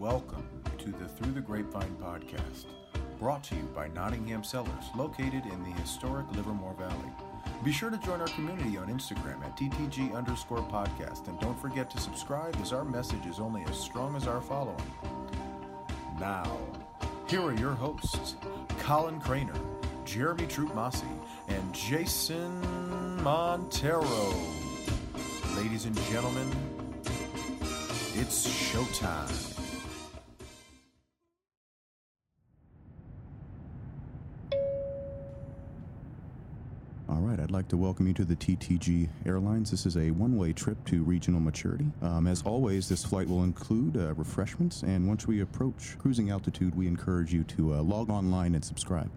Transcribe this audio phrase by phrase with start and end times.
[0.00, 0.48] Welcome
[0.78, 2.64] to the Through the Grapevine podcast,
[3.18, 7.12] brought to you by Nottingham Cellars, located in the historic Livermore Valley.
[7.62, 11.90] Be sure to join our community on Instagram at TTG underscore podcast, and don't forget
[11.90, 14.80] to subscribe as our message is only as strong as our following.
[16.18, 16.50] Now,
[17.28, 18.36] here are your hosts,
[18.78, 19.60] Colin Cranor,
[20.06, 21.12] Jeremy Troupe-Masi,
[21.48, 24.32] and Jason Montero.
[25.56, 26.50] Ladies and gentlemen,
[28.14, 29.49] it's showtime.
[37.20, 39.70] All right, I'd like to welcome you to the TTG Airlines.
[39.70, 41.84] This is a one way trip to regional maturity.
[42.00, 46.74] Um, as always, this flight will include uh, refreshments, and once we approach cruising altitude,
[46.74, 49.10] we encourage you to uh, log online and subscribe.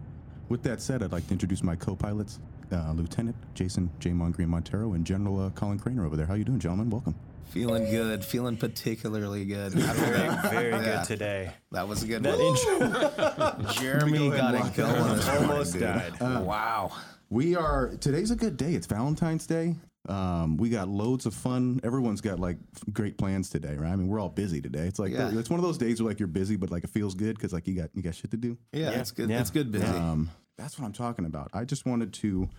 [0.49, 2.41] With that said, I'd like to introduce my co pilots,
[2.73, 4.09] uh, Lieutenant Jason J.
[4.09, 6.25] Mongreen Montero and General uh, Colin Cranor over there.
[6.25, 6.89] How are you doing, gentlemen?
[6.89, 7.15] Welcome.
[7.51, 9.71] Feeling good, feeling particularly good.
[9.73, 10.81] Very, very Yeah.
[10.97, 11.51] good today.
[11.71, 13.59] That was a good That one.
[13.61, 15.15] intro Jeremy got it going.
[15.15, 15.81] this morning, almost dude.
[15.83, 16.19] died.
[16.19, 16.91] wow.
[17.33, 18.75] We are, today's a good day.
[18.75, 19.73] It's Valentine's Day.
[20.07, 21.79] Um, we got loads of fun.
[21.83, 22.57] Everyone's got like
[22.91, 23.91] great plans today, right?
[23.91, 24.85] I mean, we're all busy today.
[24.85, 25.31] It's like, Yeah.
[25.33, 27.51] it's one of those days where like you're busy, but like it feels good because
[27.51, 28.55] like you got, you got shit to do.
[28.71, 29.31] Yeah, Yeah, it's good.
[29.31, 29.41] yeah.
[29.41, 29.83] It's good busy.
[29.87, 31.49] Um, that's what I'm talking about.
[31.55, 32.49] I just wanted to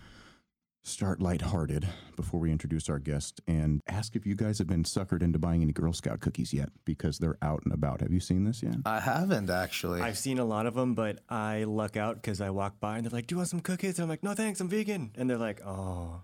[0.85, 5.23] start lighthearted before we introduce our guest and ask if you guys have been suckered
[5.23, 8.01] into buying any Girl Scout cookies yet because they're out and about.
[8.01, 8.75] Have you seen this yet?
[8.85, 10.01] I haven't actually.
[10.01, 13.05] I've seen a lot of them, but I luck out because I walk by and
[13.05, 15.29] they're like, "Do you want some cookies?" And I'm like, "No, thanks, I'm vegan." And
[15.29, 16.21] they're like, "Oh."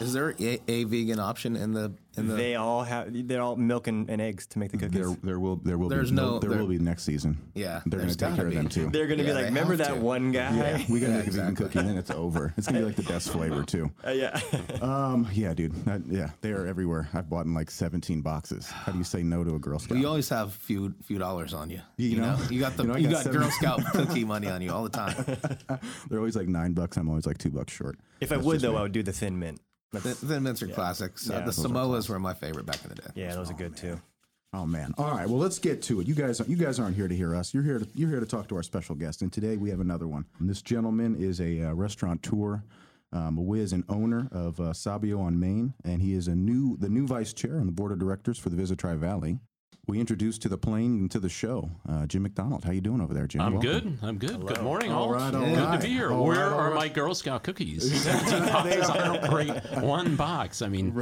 [0.00, 2.34] Is there a, a vegan option in the in the?
[2.34, 3.08] They all have.
[3.28, 5.00] They're all milk and, and eggs to make the cookies.
[5.00, 7.38] There, there will, there will There's be no- there there- will be next season.
[7.54, 8.56] Yeah, they're going there's to take gotta care of be.
[8.56, 8.90] them too.
[8.90, 11.06] They're gonna Yeah, be they like, "Remember have that to." one guy?" Yeah, we got
[11.06, 12.54] to Yeah, make a vegan cookie, and then it's over.
[12.56, 13.90] It's gonna be like the best flavor too.
[14.06, 14.40] Uh, yeah.
[14.82, 15.72] Um, yeah, dude.
[15.84, 17.08] That, yeah, they are everywhere.
[17.14, 18.68] I've bought in like 17 boxes.
[18.68, 19.98] How do you say no to a Girl Scout?
[19.98, 21.80] you always have few few dollars on you.
[21.96, 22.36] You You, know?
[22.36, 22.42] know?
[22.50, 24.62] you got the You know, I you got got seven- Girl Scout cookie money on
[24.62, 25.14] you all the time.
[26.08, 26.96] They're always like nine bucks.
[26.96, 27.98] I'm always like two bucks short.
[28.20, 28.78] if I That's would just though, me.
[28.78, 29.60] I would do the thin mint.
[30.02, 31.28] Thin, thin mints are classics.
[31.28, 33.08] Uh, the those Samoas were my favorite back in the day.
[33.14, 34.00] Yeah, those are good too.
[34.52, 34.94] Oh man!
[34.96, 36.06] All right, well let's get to it.
[36.06, 37.52] You guys, you guys aren't here to hear us.
[37.52, 39.80] You're here to you're here to talk to our special guest, and today we have
[39.80, 40.24] another one.
[40.38, 42.62] And this gentleman is a uh, restaurateur,
[43.12, 46.76] um, a whiz and owner of uh, Sabio on Main, and he is a new
[46.78, 49.40] the new vice chair on the board of directors for the Visit Tri Valley
[49.86, 52.64] we introduced to the plane and to the show, uh, Jim McDonald.
[52.64, 53.40] How you doing over there, Jim?
[53.40, 53.70] I'm Welcome.
[53.70, 53.98] good.
[54.02, 54.30] I'm good.
[54.30, 54.46] Hello.
[54.46, 55.04] Good morning, all.
[55.04, 55.80] all right, all good right.
[55.80, 56.10] to be here.
[56.10, 58.04] All Where right, are my Girl Scout cookies?
[58.04, 58.90] boxes.
[58.90, 60.60] I don't one box.
[60.60, 60.92] I mean,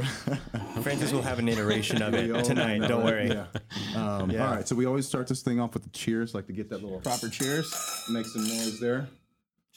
[0.81, 2.87] Francis will have an iteration of it tonight.
[2.87, 3.29] Don't worry.
[3.29, 3.45] Yeah.
[3.95, 4.45] Um, yeah.
[4.45, 4.67] All right.
[4.67, 6.35] So we always start this thing off with the cheers.
[6.35, 7.73] Like to get that little proper cheers.
[8.09, 9.07] Make some noise there.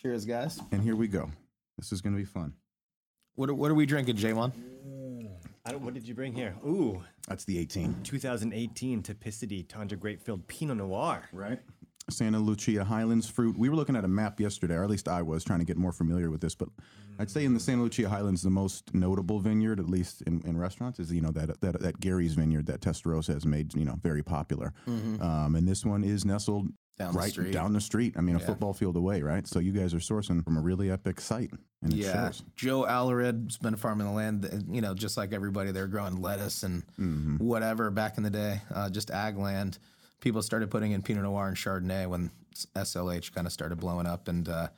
[0.02, 0.60] Cheers, guys.
[0.72, 1.30] And here we go.
[1.76, 2.54] This is going to be fun.
[3.36, 4.52] What are, what are we drinking, J1?
[5.76, 6.54] What did you bring here?
[6.66, 8.02] Ooh, That's the 18.
[8.02, 11.28] 2018 Typicity Tondré Grapefield Pinot Noir.
[11.32, 11.60] right?
[12.10, 13.58] Santa Lucia Highlands fruit.
[13.58, 15.76] We were looking at a map yesterday, or at least I was trying to get
[15.76, 16.54] more familiar with this.
[16.54, 16.70] But
[17.18, 20.56] I'd say in the Santa Lucia Highlands, the most notable vineyard, at least in, in
[20.56, 23.96] restaurants, is you know that, that that Gary's vineyard that Testarossa has made you know
[24.02, 24.72] very popular.
[24.86, 26.68] Um, and this one is nestled
[26.98, 27.53] Down the right street.
[27.53, 28.14] down the street.
[28.16, 29.47] I mean, a football field away, right?
[29.47, 32.32] So you guys are sourcing from a really epic site, and Yeah.
[32.56, 34.64] Joe Alarid's been farming the land.
[34.70, 37.37] You know, just like everybody, they're growing lettuce and Mm-hmm.
[37.37, 39.78] whatever back in the day, uh, just ag land.
[40.20, 42.31] People started putting in Pinot Noir and Chardonnay when
[42.75, 44.69] SLH kind of started blowing up, and uh,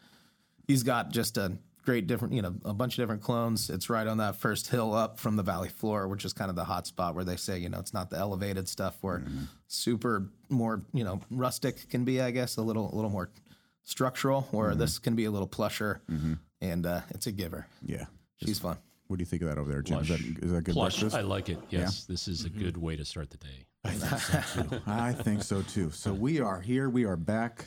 [0.66, 3.70] he's got just a great different, you know, a bunch of different clones.
[3.70, 6.56] It's right on that first hill up from the valley floor, which is kind of
[6.56, 9.44] the hot spot where they say, you know, it's not the elevated stuff where Mm-hmm.
[9.66, 13.30] super more, you know, rustic can be, I guess, a little, a little more
[13.84, 14.78] structural, where Mm-hmm.
[14.80, 16.00] this can be a little plusher,
[16.60, 17.66] and uh, it's a giver.
[17.84, 18.04] Yeah.
[18.44, 18.76] She's fun.
[19.08, 19.98] What do you think of that over there, Jim?
[20.00, 20.38] Is that, Plush.
[20.42, 21.00] is that good plush.
[21.00, 21.16] breakfast?
[21.16, 21.58] I like it.
[21.70, 23.66] Yes, this is a good way to start the day.
[24.86, 25.90] I think so too.
[25.90, 26.88] So we are here.
[26.90, 27.66] We are back.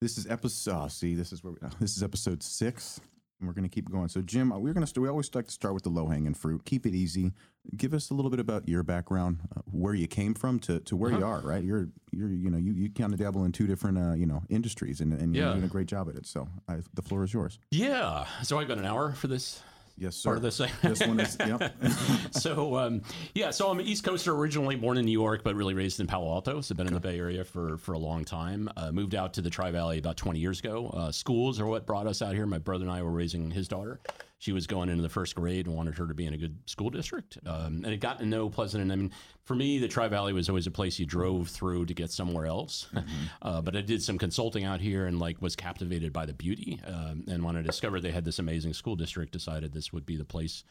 [0.00, 0.74] This is episode.
[0.84, 3.00] Oh, see, this is where we, this is episode six,
[3.44, 4.08] and we're going to keep going.
[4.08, 4.86] So, Jim, we're going to.
[4.86, 6.64] St- we always like to start with the low hanging fruit.
[6.64, 7.32] Keep it easy.
[7.76, 10.96] Give us a little bit about your background, uh, where you came from to, to
[10.96, 11.40] where you are.
[11.40, 14.26] Right, you're you're you know you, you kind of dabble in two different uh, you
[14.26, 16.26] know industries, and, and you're doing a great job at it.
[16.26, 17.58] So, I, the floor is yours.
[17.70, 18.26] Yeah.
[18.42, 19.62] So I've got an hour for this
[19.96, 20.28] Yes, sir.
[20.28, 20.70] part of this thing.
[20.82, 21.36] This one is.
[21.38, 21.74] Yep.
[22.32, 23.02] so um,
[23.34, 26.06] yeah, so I'm an East Coaster originally, born in New York, but really raised in
[26.06, 26.60] Palo Alto.
[26.60, 28.68] So been in the Bay Area for for a long time.
[28.76, 30.88] Uh, moved out to the Tri Valley about 20 years ago.
[30.88, 32.46] Uh, schools are what brought us out here.
[32.46, 34.00] My brother and I were raising his daughter.
[34.38, 36.58] She was going into the first grade and wanted her to be in a good
[36.66, 37.38] school district.
[37.46, 38.90] Um, and it got to know Pleasanton.
[38.90, 39.12] And I mean,
[39.44, 42.46] for me, the Tri Valley was always a place you drove through to get somewhere
[42.46, 42.88] else.
[43.42, 46.80] uh, but I did some consulting out here and like was captivated by the beauty.
[46.86, 50.16] Um, and when I discovered they had this amazing school district, decided this would be
[50.16, 50.64] the place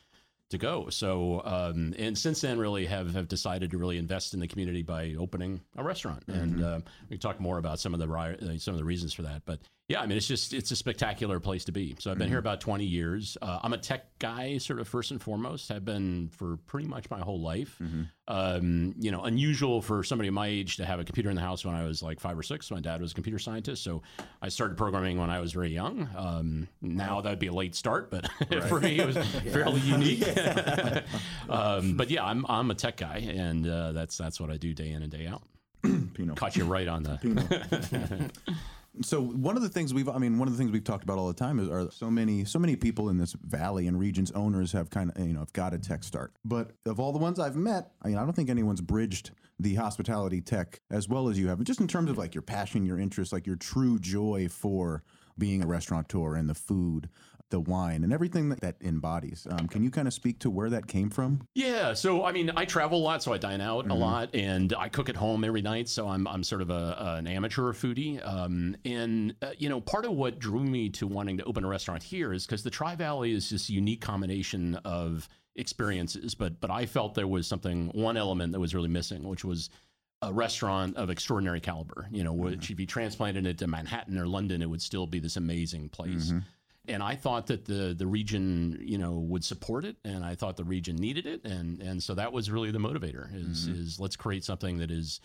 [0.53, 0.89] to go.
[0.89, 4.83] So, um, and since then, really have, have decided to really invest in the community
[4.83, 6.23] by opening a restaurant.
[6.27, 9.13] And uh, we can talk more about some of the uh, some of the reasons
[9.13, 9.41] for that.
[9.45, 9.59] But
[9.93, 11.95] yeah, I mean, it's just it's a spectacular place to be.
[11.99, 13.37] So I've been here about 20 years.
[13.39, 15.69] Uh, I'm a tech guy, sort of first and foremost.
[15.69, 17.79] I've been for pretty much my whole life.
[18.27, 21.63] Um, you know, unusual for somebody my age to have a computer in the house
[21.63, 22.71] when I was like five or six.
[22.71, 24.01] My dad was a computer scientist, so
[24.41, 26.09] I started programming when I was very young.
[26.15, 28.27] Um, now that'd be a late start, but
[28.67, 29.17] for me it was
[29.51, 30.25] fairly unique.
[31.49, 34.73] um, but yeah, I'm I'm a tech guy, and uh, that's that's what I do
[34.73, 35.43] day in and day out.
[36.13, 36.35] Pinot.
[36.35, 38.31] Caught you right on the.
[39.01, 41.17] So one of the things we've, I mean, one of the things we've talked about
[41.17, 44.31] all the time is are so many, so many people in this valley and regions,
[44.31, 46.33] owners have kind of, you know, have got a tech start.
[46.45, 49.75] But of all the ones I've met, I mean, I don't think anyone's bridged the
[49.75, 51.63] hospitality tech as well as you have.
[51.63, 55.03] Just in terms of like your passion, your interest, like your true joy for
[55.37, 57.09] being a restaurateur and the food,
[57.53, 59.45] the wine, and everything that that embodies.
[59.49, 61.47] Um, can you kind of speak to where that came from?
[61.53, 63.91] Yeah, so I mean, I travel a lot, so I dine out Mm-hmm.
[63.91, 65.87] a lot, and I cook at home every night.
[65.87, 70.05] So I'm I'm sort of a, an amateur foodie, um, and uh, you know, part
[70.05, 72.95] of what drew me to wanting to open a restaurant here is because the Tri
[72.95, 76.33] Valley is this unique combination of experiences.
[76.35, 79.69] But but I felt there was something one element that was really missing, which was
[80.21, 82.07] a restaurant of extraordinary caliber.
[82.11, 85.19] You know, which if you transplanted it to Manhattan or London, it would still be
[85.19, 86.33] this amazing place.
[86.87, 90.57] And I thought that the the region, you know, would support it, and I thought
[90.57, 93.29] the region needed it, and and so that was really the motivator.
[93.33, 95.21] Is is let's create something that is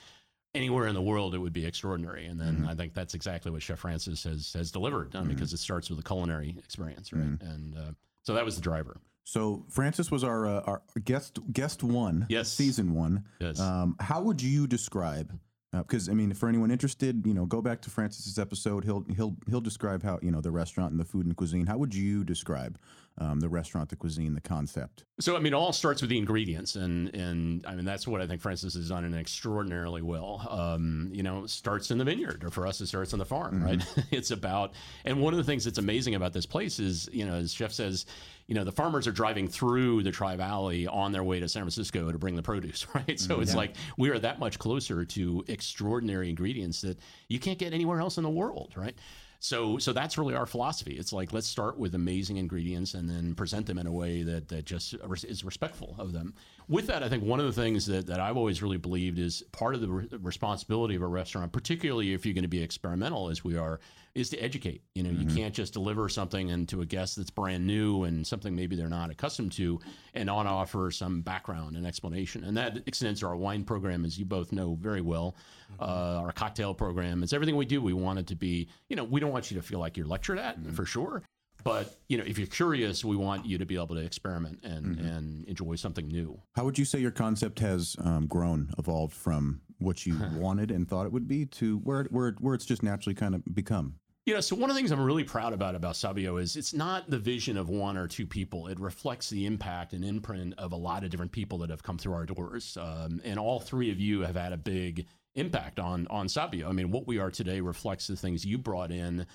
[0.54, 3.60] anywhere in the world it would be extraordinary, and then I think that's exactly what
[3.62, 7.40] Chef Francis has has delivered, um, because it starts with a culinary experience, right?
[7.40, 7.90] And uh,
[8.22, 9.00] so that was the driver.
[9.24, 12.50] So Francis was our uh, our guest guest one, Yes.
[12.52, 13.24] season one.
[13.40, 13.58] Yes.
[13.58, 15.38] Um, how would you describe?
[15.72, 18.84] Because I mean, for anyone interested, you know, go back to Francis's episode.
[18.84, 21.66] He'll he'll he'll describe how you know the restaurant and the food and cuisine.
[21.66, 22.78] How would you describe
[23.18, 25.04] um, the restaurant, the cuisine, the concept?
[25.20, 28.22] So I mean, it all starts with the ingredients, and and I mean that's what
[28.22, 30.46] I think Francis has done an extraordinarily well.
[30.48, 33.62] Um, you know, starts in the vineyard, or for us, it starts on the farm,
[33.62, 33.84] right?
[34.10, 34.72] it's about,
[35.04, 37.72] and one of the things that's amazing about this place is, you know, as Chef
[37.72, 38.06] says,
[38.48, 41.62] you know, the farmers are driving through the Tri Valley on their way to San
[41.62, 43.20] Francisco to bring the produce, right?
[43.20, 43.42] So mm-hmm.
[43.42, 46.98] it's like we are that much closer to extraordinary ingredients that
[47.28, 48.96] you can't get anywhere else in the world, right?
[49.40, 50.94] So, so that's really our philosophy.
[50.94, 54.48] It's like let's start with amazing ingredients and then present them in a way that
[54.48, 56.34] that just is respectful of them.
[56.66, 59.44] With that, I think one of the things that, that I've always really believed is
[59.52, 63.28] part of the re- responsibility of a restaurant, particularly if you're going to be experimental
[63.28, 63.78] as we are,
[64.18, 64.82] is to educate.
[64.94, 68.26] You know, you can't just deliver something and to a guest that's brand new and
[68.26, 69.78] something maybe they're not accustomed to,
[70.14, 72.44] and not offer some background and explanation.
[72.44, 75.36] And that extends to our wine program, as you both know very well.
[75.80, 75.84] Uh,
[76.24, 77.80] our cocktail program, it's everything we do.
[77.80, 80.06] We want it to be, you know, we don't want you to feel like you're
[80.06, 81.22] lectured at for sure.
[81.64, 84.98] But you know, if you're curious, we want you to be able to experiment and
[85.00, 86.40] and enjoy something new.
[86.54, 90.88] How would you say your concept has um, grown, evolved from what you wanted and
[90.88, 93.42] thought it would be to where it- where it- where it's just naturally kind of
[93.54, 93.94] become?
[94.28, 96.74] You know, so one of the things I'm really proud about about Sabio is it's
[96.74, 98.66] not the vision of one or two people.
[98.66, 101.96] It reflects the impact and imprint of a lot of different people that have come
[101.96, 106.06] through our doors, um, and all three of you have had a big impact on
[106.08, 106.68] on Sabio.
[106.68, 109.26] I mean, what we are today reflects the things you brought in.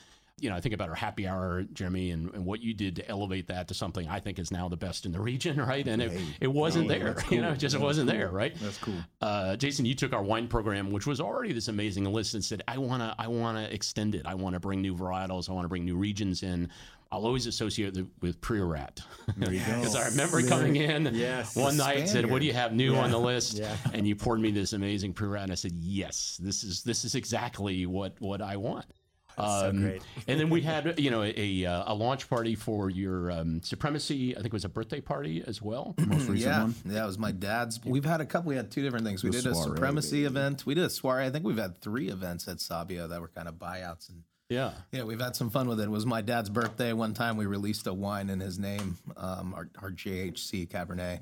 [0.44, 3.07] You know, I think about our happy hour, Jimmy, and, and what you did to
[3.07, 5.88] elevate that to something I think is now the best in the region, right?
[5.88, 6.12] And it,
[6.42, 8.54] it wasn't there, you know, it just wasn't there, right?
[8.62, 8.94] That's cool.
[9.22, 12.62] uh, Jason, you took our wine program, which was already this amazing list, and said,
[12.68, 14.25] "I want to, I want to extend it.
[14.25, 15.50] I want to bring new varietals.
[15.50, 16.70] I want to bring new regions in."
[17.12, 19.01] I'll always associate it with Priorat.
[19.38, 21.56] Because I remember coming in Yes.
[21.56, 23.77] one night and said, "What do you have new on the list?" Yeah.
[23.94, 27.13] And you poured me this amazing Priorat, and I said, "Yes, this is this is
[27.15, 28.86] exactly what what I want."
[29.38, 30.02] So great.
[30.28, 34.34] and then we had, you know, a, a, a launch party for your um, supremacy.
[34.34, 35.96] I think it was a birthday party as well.
[36.08, 36.75] Most recent yeah, one.
[36.86, 37.80] yeah, it was my dad's.
[37.84, 38.50] We've had a couple.
[38.50, 39.24] We had two different things.
[39.24, 40.66] We The did a soiree, supremacy event.
[40.66, 41.25] We did a soiree.
[41.25, 44.72] I think we've had three events at Sabio that were kind of buyouts, and Yeah.
[44.92, 45.84] yeah, we've had some fun with it.
[45.84, 46.94] It was my dad's birthday.
[46.94, 51.20] One time we released a wine in his name, um, our, our JHC Cabernet.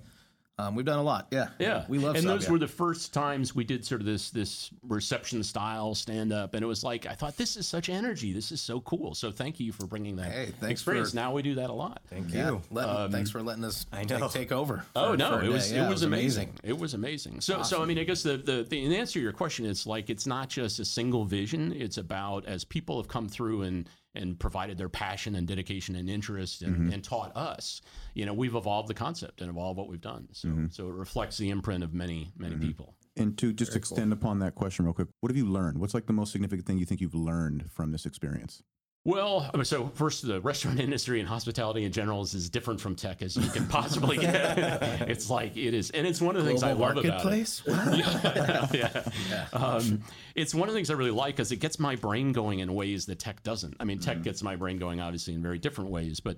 [0.60, 1.27] Um, we've done a lot.
[1.31, 2.15] Yeah, Yeah, we love.
[2.15, 6.31] And those were the first times we did sort of this this reception style stand
[6.31, 8.31] up, and it was like I thought this is such energy.
[8.31, 9.15] This is so cool.
[9.15, 11.12] So thank you for bringing that Hey, thanks experience.
[11.12, 12.01] for- now we do that a lot.
[12.10, 12.62] Thank Yeah, you.
[12.70, 14.27] let- thanks for letting us I take, know.
[14.27, 14.86] take over.
[14.96, 16.53] Oh no, it was Yeah, it was amazing.
[16.63, 17.41] It was amazing.
[17.41, 19.88] So so I mean, I guess the, the the in answer to your question, it's
[19.88, 21.74] like it's not just a single vision.
[21.75, 26.10] It's about as people have come through and and provided their passion and dedication and
[26.10, 26.94] interest and, mm-hmm.
[26.94, 27.82] and taught us.
[28.13, 30.27] You know, we've evolved the concept and evolved what we've done.
[30.32, 30.65] So mm-hmm.
[30.70, 32.68] so it reflects the imprint of many many mm-hmm.
[32.68, 32.96] people.
[33.18, 35.80] And to just extend upon that question real quick, what have you learned?
[35.80, 38.63] What's like the most significant thing you think you've learned from this experience?
[39.03, 42.79] Well, I mean, so first, the restaurant industry and hospitality in general is as different
[42.79, 44.58] from tech as you can possibly get.
[45.10, 47.08] it's like it is, and it's one of the things I love about it.
[47.08, 47.63] marketplace.
[47.67, 49.48] yeah.
[49.53, 50.03] Um,
[50.36, 52.74] it's one of the things I really like because it gets my brain going in
[52.75, 53.75] ways that tech doesn't.
[53.79, 56.38] I mean, tech gets my brain going obviously in very different ways, but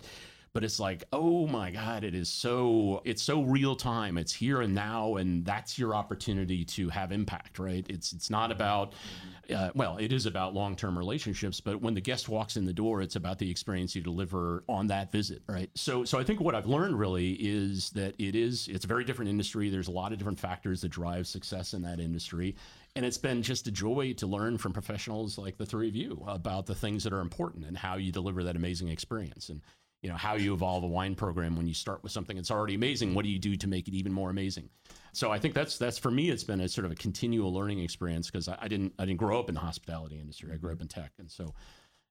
[0.53, 4.17] but it's like, oh my god, it is so it's so real time.
[4.17, 7.85] It's here and now, and that's your opportunity to have impact, right?
[7.89, 8.93] It's it's not about
[9.53, 12.73] uh, well, it is about long term relationships, but when the guest walks in the
[12.73, 15.69] door, it's about the experience you deliver on that visit, right?
[15.75, 19.03] So, so I think what I've learned really is that it is it's a very
[19.03, 19.69] different industry.
[19.69, 22.55] There's a lot of different factors that drive success in that industry,
[22.95, 26.23] and it's been just a joy to learn from professionals like the three of you
[26.27, 29.61] about the things that are important and how you deliver that amazing experience and
[30.03, 32.75] you know how you evolve a wine program when you start with something that's already
[32.75, 34.69] amazing what do you do to make it even more amazing?
[35.13, 37.79] So i think that's that's for me it's been a sort of a continual learning
[37.79, 40.51] experience because I, I didn't i didn't grow up in the hospitality industry.
[40.53, 40.77] I grew mm-hmm.
[40.77, 41.53] up in tech and so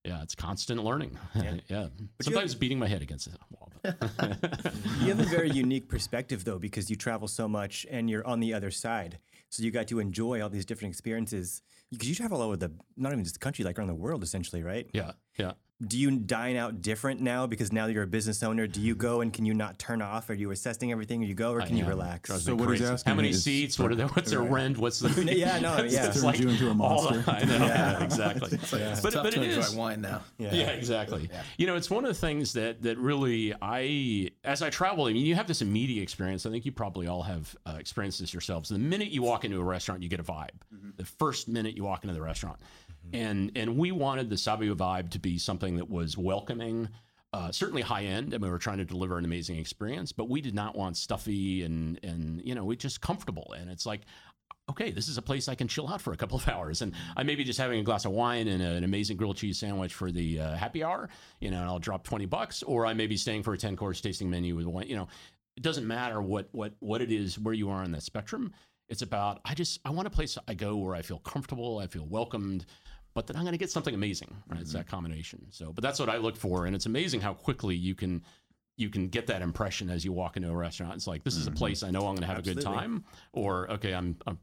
[0.05, 1.17] yeah it's constant learning.
[1.35, 1.87] Yeah, yeah.
[2.23, 6.89] sometimes beating my head against the wall You have a very unique perspective, though, because
[6.89, 9.19] you travel so much and you're on the other side.
[9.49, 11.63] So you got to enjoy all these different experiences.
[11.91, 14.23] Because you travel all over the, not even just the country, like around the world,
[14.23, 14.89] essentially, right?
[14.93, 15.13] yeah.
[15.37, 15.53] Yeah
[15.85, 18.67] Do you dine out different now because now that you're a business owner?
[18.69, 20.31] Do you go and can you not turn off?
[20.31, 21.23] Are you assessing everything?
[21.23, 21.89] Or you go, or can you am.
[21.91, 22.29] relax?
[22.29, 22.85] Drives So me what crazy.
[22.85, 25.79] asking how many is- seats what are they, what's their rent what's the Yeah, no,
[25.83, 26.07] yeah.
[26.07, 28.71] It's Turns you into a all the- I know yeah, exactly It's
[29.01, 30.21] but, tough but to it enjoy is wine now.
[30.39, 31.29] Yeah, exactly.
[31.59, 35.13] You know, it's one of the things that that really I, as I travel, I
[35.13, 36.47] mean, you have this immediate experience.
[36.47, 38.69] I think you probably all have uh, experienced this yourselves.
[38.69, 40.51] The minute you walk into a restaurant, you get a vibe.
[40.97, 42.59] The first minute you walk into the restaurant,
[43.13, 46.89] and and we wanted the Sabio vibe to be something that was welcoming.
[47.35, 50.43] Uh, certainly high end, and we were trying to deliver an amazing experience, but we
[50.43, 53.55] did not want stuffy and and you know, we just comfortable.
[53.59, 54.03] And it's like,
[54.71, 56.93] okay, this is a place I can chill out for a couple of hours, and
[57.17, 59.59] I may be just having a glass of wine and a, an amazing grilled cheese
[59.59, 61.09] sandwich for the uh, happy hour,
[61.41, 63.77] you know, and I'll drop twenty bucks, or I may be staying for a ten
[63.77, 64.89] course tasting menu with wine.
[64.89, 65.09] You know,
[65.57, 68.53] it doesn't matter what what what it is where you are on that spectrum.
[68.89, 71.87] It's about I just I want a place I go where I feel comfortable, I
[71.87, 72.67] feel welcomed.
[73.15, 74.61] But then I'm going to get something amazing, right?
[74.61, 74.91] It's that mm-hmm.
[74.91, 75.47] combination.
[75.51, 78.23] So, but that's what I look for, and it's amazing how quickly you can
[78.77, 80.95] you can get that impression as you walk into a restaurant.
[80.95, 81.59] It's like this is a mm-hmm.
[81.59, 84.39] place I know I'm going to have a good time, or okay, I'm, I'm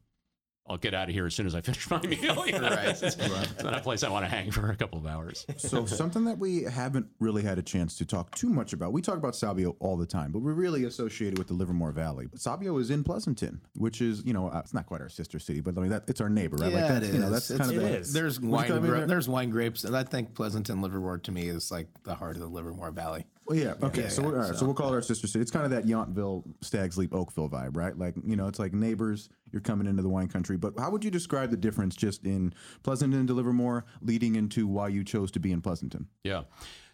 [0.69, 2.45] I'll get out of here as soon as I finish my meal.
[2.45, 2.69] You know?
[2.69, 2.89] Right.
[2.89, 5.45] It's, it's not a place I want to hang for a couple of hours.
[5.57, 8.91] So something that we haven't really had a chance to talk too much about.
[8.93, 12.27] We talk about Sabio all the time, but we're really associated with the Livermore Valley.
[12.35, 15.59] Sabio is in Pleasanton, which is you know uh, it's not quite our sister city,
[15.59, 16.71] but I mean that it's our neighbor, right?
[16.71, 17.31] Yeah, that's, it You know, is.
[17.31, 18.13] that's It's- kind of it the, is.
[18.13, 18.67] There's wine.
[18.67, 22.15] gra- there- there's wine grapes, and I think Pleasanton Livermore to me is like the
[22.15, 23.25] heart of the Livermore Valley.
[23.49, 23.73] Well, yeah.
[23.81, 24.09] Okay.
[24.09, 25.41] So, all right, so we'll call it our sister city.
[25.41, 27.97] It's kind of that Yountville, Stags Leap, Oakville vibe, right?
[27.97, 29.29] Like you know, it's like neighbors.
[29.51, 32.53] You're coming into the wine country, but how would you describe the difference just in
[32.83, 36.07] Pleasanton to Livermore, leading into why you chose to be in Pleasanton?
[36.23, 36.43] Yeah.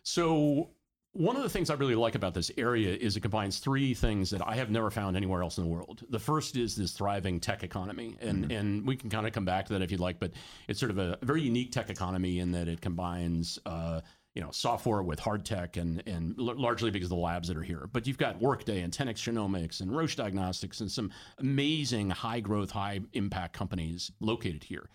[0.03, 0.69] So
[1.11, 4.29] one of the things I really like about this area is it combines three things
[4.31, 6.03] that I have never found anywhere else in the world.
[6.09, 9.65] The first is this thriving tech economy, and and we can kind of come back
[9.67, 10.31] to that if you'd like, but
[10.67, 13.59] it's sort of a, very unique tech economy in that it combines.
[13.65, 13.99] Uh,
[14.35, 17.57] you know, software with hard tech, and and l- largely because of the labs that
[17.57, 17.89] are here.
[17.91, 22.71] But you've got Workday and 10x Genomics and Roche Diagnostics and some amazing high growth,
[22.71, 24.89] high impact companies located here.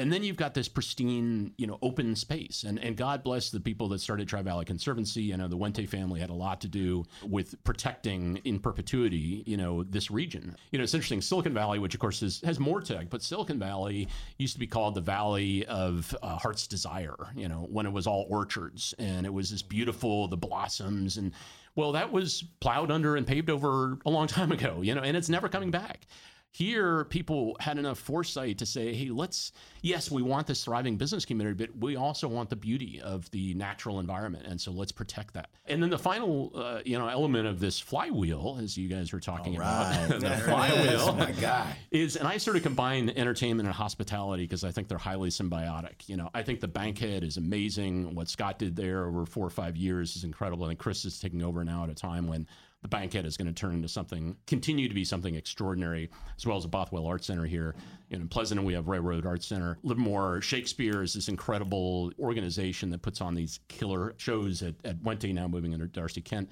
[0.00, 2.64] And then you've got this pristine, you know, open space.
[2.66, 5.32] And and God bless the people that started Tri Valley Conservancy.
[5.32, 9.56] I know the Wente family had a lot to do with protecting in perpetuity, you
[9.56, 10.56] know, this region.
[10.72, 11.20] You know, it's interesting.
[11.20, 14.66] Silicon Valley, which of course is, has more tech, but Silicon Valley used to be
[14.66, 17.16] called the Valley of uh, Heart's Desire.
[17.36, 21.32] You know, when it was all orchards and it was this beautiful, the blossoms and
[21.76, 24.80] well, that was plowed under and paved over a long time ago.
[24.82, 26.06] You know, and it's never coming back.
[26.52, 29.52] Here, people had enough foresight to say, hey, let's,
[29.82, 33.54] yes, we want this thriving business community, but we also want the beauty of the
[33.54, 34.46] natural environment.
[34.46, 35.50] And so let's protect that.
[35.66, 39.20] And then the final, uh, you know, element of this flywheel, as you guys were
[39.20, 41.68] talking about, the There flywheel Oh my God.
[41.92, 46.08] is, and I sort of combine entertainment and hospitality because I think they're highly symbiotic.
[46.08, 48.14] You know, I think the Bankhead is amazing.
[48.16, 50.66] What Scott did there over four or five years is incredible.
[50.66, 52.48] And Chris is taking over now at a time when
[52.82, 56.56] the Bankhead is going to turn into something, continue to be something extraordinary, as well
[56.56, 57.74] as the Bothwell Art Center here.
[58.10, 59.78] in Pleasanton, we have Railroad Art Center.
[59.82, 65.32] Livermore Shakespeare is this incredible organization that puts on these killer shows at, at Wente,
[65.34, 66.48] now moving under Darcy Kent.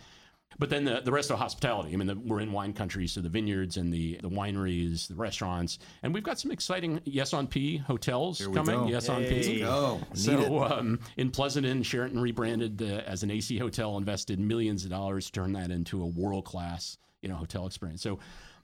[0.59, 1.93] But then the, the rest of hospitality.
[1.93, 5.15] I mean, the, we're in wine country, so the vineyards and the, the wineries, the
[5.15, 8.65] restaurants, and we've got some exciting Yes on P hotels coming.
[8.65, 8.89] go.
[8.89, 9.65] Yes on P.
[9.65, 10.01] Oh.
[10.15, 15.27] So um, in Pleasanton, Sheraton rebranded uh, as an AC hotel, invested millions of dollars
[15.27, 18.03] to turn that into a world class, you know, hotel experience.
[18.03, 18.19] So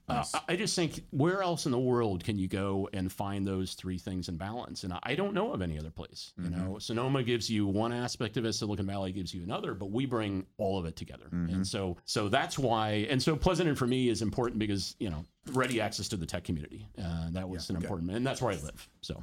[0.07, 3.45] Uh, I I just think where else in the world can you go and find
[3.45, 4.83] those three things in balance?
[4.83, 6.31] And I- I don't know of any other place.
[6.37, 9.91] You know, Sonoma gives you one aspect of it, Silicon Valley gives you another, but
[9.91, 11.27] we bring all of it together.
[11.31, 13.07] And so, so that's why.
[13.09, 16.43] And so, Pleasanton for me is important because you know, ready access to the tech
[16.43, 16.87] community.
[16.97, 18.87] Uh, that was an important, and that's where I live.
[19.01, 19.21] So,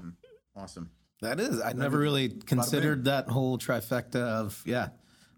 [0.56, 0.90] Awesome.
[1.22, 1.60] That is.
[1.60, 4.88] I never really considered that whole trifecta of yeah,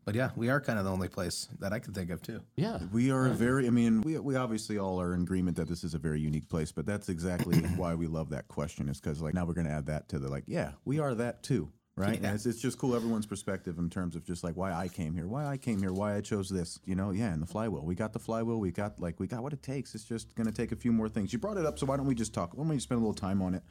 [0.04, 2.40] but yeah, we are kind of the only place that I can think of too.
[2.56, 3.66] yeah, We are very.
[3.66, 6.48] I mean, we we obviously all are in agreement that this is a very unique
[6.48, 8.88] place, but that's exactly why we love that question.
[8.88, 11.14] Is because like now we're going to add that to the like, yeah, we are
[11.14, 12.16] that too, right?
[12.16, 15.14] And it's, it's just cool everyone's perspective in terms of just like why I came
[15.14, 16.78] here, why I came here, why I chose this.
[16.84, 17.84] You know, yeah, and the flywheel.
[17.84, 18.60] We got the flywheel.
[18.60, 19.94] We got like we got what it takes.
[19.94, 21.32] It's just going to take a few more things.
[21.32, 22.52] You brought it up, so why don't we just talk?
[22.54, 23.62] Why don't we spend a little time on it?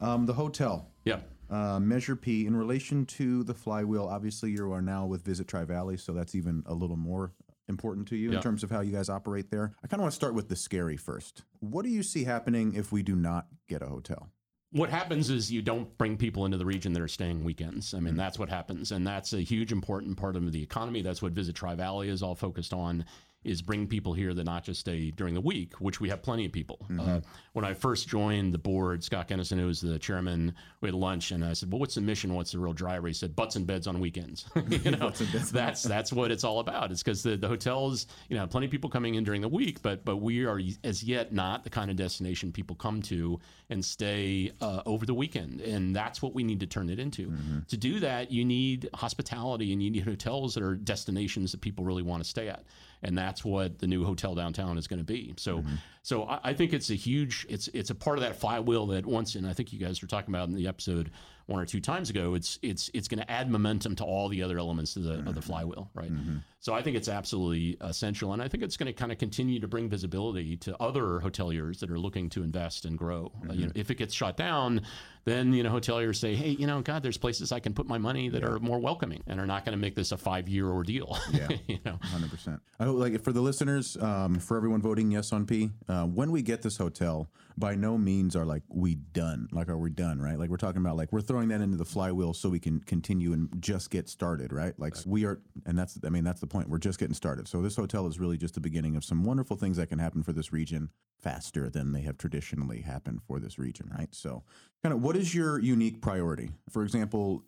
[0.00, 0.90] Um, the hotel.
[1.04, 1.20] yeah.
[1.50, 5.64] Uh, Measure P, in relation to the flywheel, obviously you are now with Visit Tri
[5.64, 7.32] Valley, so that's even a little more
[7.68, 8.36] important to you Yeah.
[8.36, 9.72] in terms of how you guys operate there.
[9.82, 11.42] I kind of want to start with the scary first.
[11.60, 14.30] What do you see happening if we do not get a hotel?
[14.72, 17.94] what happens is you don't bring people into the region that are staying weekends.
[17.94, 18.16] I mean, Mm-hmm.
[18.18, 21.00] that's what happens, and that's a huge important part of the economy.
[21.00, 23.06] That's what Visit Tri Valley is all focused on.
[23.46, 26.44] Is bring people here that not just stay during the week, which we have plenty
[26.44, 26.78] of people.
[26.90, 27.00] Mm-hmm.
[27.00, 27.20] Uh,
[27.52, 31.30] when I first joined the board, Scott Kennison, who was the chairman, we had lunch,
[31.30, 32.34] and I said, "Well, what's the mission?
[32.34, 36.12] What's the real driver?" He said, "Butts and beds on weekends." you know, that's that's
[36.12, 36.90] what it's all about.
[36.90, 39.80] It's because the, the hotels, you know, plenty of people coming in during the week,
[39.80, 43.38] but but we are as yet not the kind of destination people come to
[43.70, 47.32] and stay uh, over the weekend, and that's what we need to turn it into.
[47.68, 51.84] To do that, you need hospitality, and you need hotels that are destinations that people
[51.84, 52.64] really want to stay at,
[53.02, 55.34] and that's what the new hotel downtown is going to be.
[55.36, 55.74] So, mm-hmm.
[56.02, 59.06] so I, I think it's a huge, it's it's a part of that flywheel that
[59.06, 61.10] once, and I think you guys were talking about in the episode
[61.46, 62.34] one or two times ago.
[62.34, 65.24] It's it's it's going to add momentum to all the other elements of the of
[65.24, 65.40] the mm-hmm.
[65.40, 66.12] flywheel, right?
[66.12, 66.38] Mm-hmm.
[66.66, 69.60] So I think it's absolutely essential, and I think it's going to kind of continue
[69.60, 73.30] to bring visibility to other hoteliers that are looking to invest and grow.
[73.48, 74.80] Uh, you know, if it gets shut down,
[75.26, 77.98] then you know hoteliers say, hey, you know, God, there's places I can put my
[77.98, 80.68] money that are more welcoming and are not going to make this a five year
[80.68, 81.18] ordeal.
[81.32, 81.48] Yeah.
[81.66, 81.98] you know.
[82.00, 82.60] Hundred percent.
[82.80, 86.30] I hope, like, for the listeners, um, for everyone voting yes on P, uh, when
[86.30, 89.48] we get this hotel, by no means are like we done.
[89.52, 90.20] Like, are we done?
[90.20, 90.38] Right?
[90.38, 93.32] Like, we're talking about like we're throwing that into the flywheel so we can continue
[93.32, 94.52] and just get started.
[94.52, 94.78] Right?
[94.78, 96.55] Like, we are, and that's, I mean, that's the point.
[96.64, 97.48] We're just getting started.
[97.48, 100.22] So this hotel is really just the beginning of some wonderful things that can happen
[100.22, 103.90] for this region faster than they have traditionally happened for this region.
[103.96, 104.14] Right?
[104.14, 104.42] So,
[104.82, 106.50] kind of, what is your unique priority?
[106.70, 107.44] For example,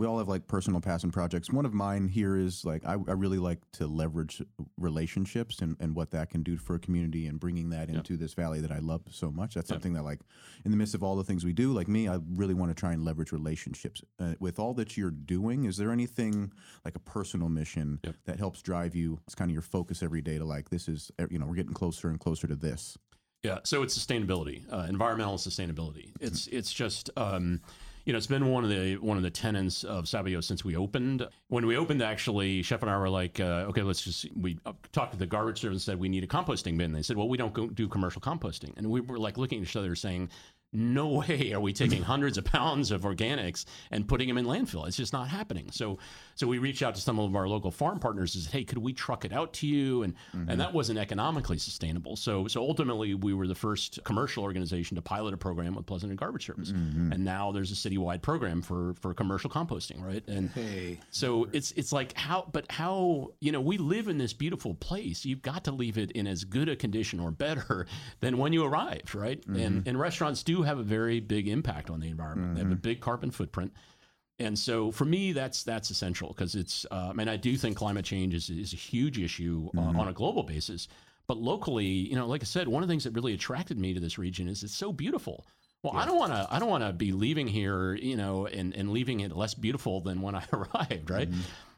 [0.00, 1.50] we all have like personal passion projects.
[1.50, 4.42] One of mine here is like I, I really like to leverage
[4.78, 8.32] relationships and, and what that can do for a community and bringing that into this
[8.32, 9.54] valley that I love so much.
[9.54, 10.20] That's something that like
[10.64, 12.80] in the midst of all the things we do, like me, I really want to
[12.80, 14.00] try and leverage relationships.
[14.18, 16.50] Uh, with all that you're doing, is there anything
[16.82, 19.20] like a personal mission that helps drive you?
[19.26, 21.74] It's kind of your focus every day to like this is you know we're getting
[21.74, 22.96] closer and closer to this.
[23.42, 26.12] Yeah, so it's sustainability, uh, environmental sustainability.
[26.20, 27.60] It's it's just um,
[28.04, 30.76] you know it's been one of the one of the tenets of Sabio since we
[30.76, 31.26] opened.
[31.48, 34.58] When we opened, actually, Chef and I were like, uh, okay, let's just we
[34.92, 36.92] talked to the garbage service and said we need a composting bin.
[36.92, 39.76] They said, well, we don't do commercial composting, and we were like looking at each
[39.76, 40.30] other saying.
[40.72, 44.86] No way are we taking hundreds of pounds of organics and putting them in landfill.
[44.86, 45.68] It's just not happening.
[45.72, 45.98] So,
[46.40, 48.78] so we reached out to some of our local farm partners and said, "Hey, could
[48.78, 50.58] we truck it out to you?" And and mm-hmm.
[50.58, 52.16] that wasn't economically sustainable.
[52.16, 56.16] So, so ultimately, we were the first commercial organization to pilot a program with Pleasanton
[56.16, 57.12] Garbage Service, mm-hmm.
[57.12, 60.26] and now there's a citywide program for for commercial composting, right?
[60.28, 64.32] And Hey, so it's it's like how, but how you know we live in this
[64.32, 65.26] beautiful place.
[65.26, 67.86] You've got to leave it in as good a condition or better
[68.20, 69.44] than when you arrived, right?
[69.46, 69.88] And mm-hmm.
[69.90, 72.54] and restaurants do have a very big impact on the environment.
[72.54, 73.74] They have a big carbon footprint.
[74.40, 76.84] And so for me, that's that's essential because it's.
[76.90, 80.08] Uh, I mean, I do think climate change is is a huge issue uh, on
[80.08, 80.88] a global basis,
[81.28, 83.94] but locally, you know, like I said, one of the things that really attracted me
[83.94, 85.46] to this region is it's so beautiful.
[85.82, 86.46] Well, I don't want to.
[86.50, 90.00] I don't want to be leaving here, you know, and and leaving it less beautiful
[90.00, 91.28] than when I arrived, right?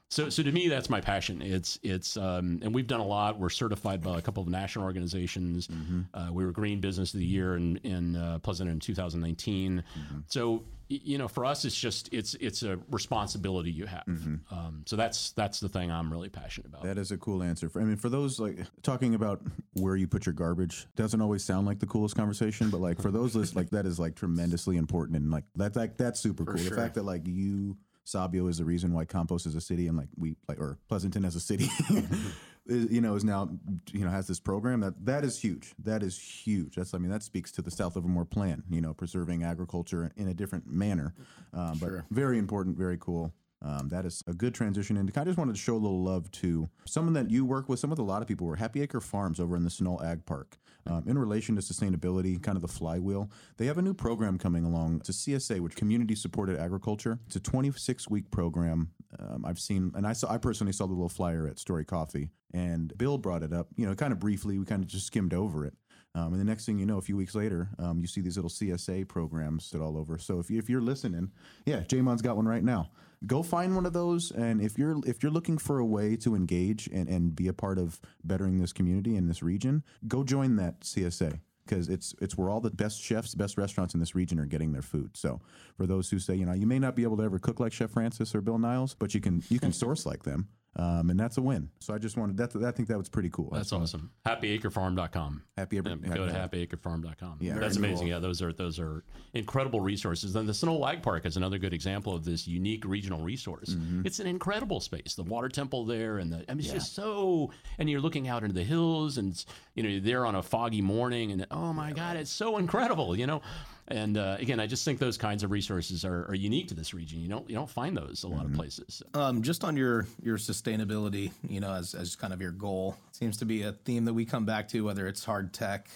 [0.09, 1.41] So, so to me, that's my passion.
[1.41, 3.39] It's it's, um, and we've done a lot.
[3.39, 5.69] We're certified by a couple of national organizations.
[6.13, 9.83] Uh, we were Green Business of the Year in in uh, Pleasant in 2019.
[10.27, 10.63] So, y-
[11.03, 14.05] you know, for us, it's just it's it's a responsibility you have.
[14.07, 16.83] Um, so that's that's the thing I'm really passionate about.
[16.83, 17.69] That is a cool answer.
[17.69, 19.41] For, I mean, for those like talking about
[19.75, 23.11] where you put your garbage doesn't always sound like the coolest conversation, but like for
[23.13, 26.57] those list, like that is like tremendously important and like that like that's super cool.
[26.57, 29.97] The fact that like you Sabio is the reason why compost is a city and
[29.97, 32.05] like we like or Pleasanton as a city, is,
[32.67, 33.51] you know, is now
[33.93, 35.73] you know has this program that that is huge.
[35.79, 36.77] That is huge.
[36.77, 38.63] That's I mean that speaks to the South Livermore plan.
[38.71, 41.15] You know, preserving agriculture in a different manner,
[41.53, 43.33] um, but very important, very cool.
[43.65, 44.97] Um, that is a good transition.
[44.97, 47.79] And I just wanted to show a little love to someone that you work with,
[47.79, 50.27] someone with a lot of people were Happy Acre Farms over in the Sunol Ag
[50.27, 50.59] Park.
[50.87, 54.65] Um, in relation to sustainability, kind of the flywheel, they have a new program coming
[54.65, 55.01] along.
[55.01, 57.19] to CSA, which Community Supported Agriculture.
[57.27, 58.91] It's a 26 week program.
[59.19, 62.31] Um, I've seen, and I saw, I personally saw the little flyer at Story Coffee,
[62.53, 63.69] and Bill brought it up.
[63.77, 64.59] You know, kind of briefly.
[64.59, 65.75] We kind of just skimmed over it.
[66.15, 68.37] Um, and the next thing you know, a few weeks later, um, you see these
[68.37, 70.19] little CSA programs that all over.
[70.19, 71.31] So if, you, if you're listening,
[71.65, 72.91] yeah, Jamon's got one right now.
[73.27, 76.35] Go find one of those, and if you're if you're looking for a way to
[76.35, 80.57] engage and, and be a part of bettering this community in this region, go join
[80.57, 84.39] that CSA because it's it's where all the best chefs, best restaurants in this region
[84.39, 85.17] are getting their food.
[85.17, 85.41] So
[85.77, 87.73] for those who say, you know, you may not be able to ever cook like
[87.73, 90.49] Chef Francis or Bill Niles, but you can you can source like them.
[90.75, 91.69] Um, and that's a win.
[91.81, 92.57] So I just wanted that.
[92.65, 93.51] I think that was pretty cool.
[93.53, 94.11] That's awesome.
[94.27, 95.43] HappyAcreFarm.com.
[95.59, 97.39] Happy every, Yeah, go to happyacrefarm.com.
[97.41, 97.59] Yeah.
[97.59, 98.07] that's amazing.
[98.07, 99.05] Yeah, those are those are
[99.35, 100.33] incredible resources.
[100.33, 103.77] Then the Sunol Ag Park is another good example of this unique regional resource.
[104.05, 105.15] It's an incredible space.
[105.15, 107.51] The water temple there, and the I mean, it's just so.
[107.79, 110.81] And you're looking out into the hills, and you know, you're there on a foggy
[110.81, 113.15] morning, and oh my God, it's so incredible.
[113.17, 113.43] You know,
[113.89, 116.95] and uh, again, I just think those kinds of resources are, are unique to this
[116.95, 117.21] region.
[117.21, 119.03] You don't you don't find those a lot of places.
[119.15, 123.37] Um, just on your your sustainability, you know, as as kind of your goal, seems
[123.39, 125.89] to be a theme that we come back to, whether it's hard tech,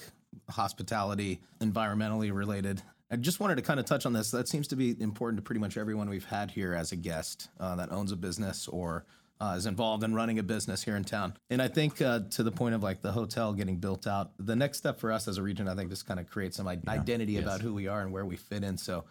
[0.51, 2.83] hospitality, environmentally related.
[3.09, 4.33] I just wanted to kind of touch on this.
[4.33, 7.51] That seems to be important to pretty much everyone we've had here as a guest
[7.61, 9.05] uh, that owns a business or
[9.40, 11.35] uh, is involved in running a business here in town.
[11.51, 14.57] And I think uh, to the point of like the hotel getting built out, the
[14.57, 16.79] next step for us as a region, I think, just kind of creates some i-
[16.88, 18.79] identity about who we are and where we fit in.
[18.79, 19.05] So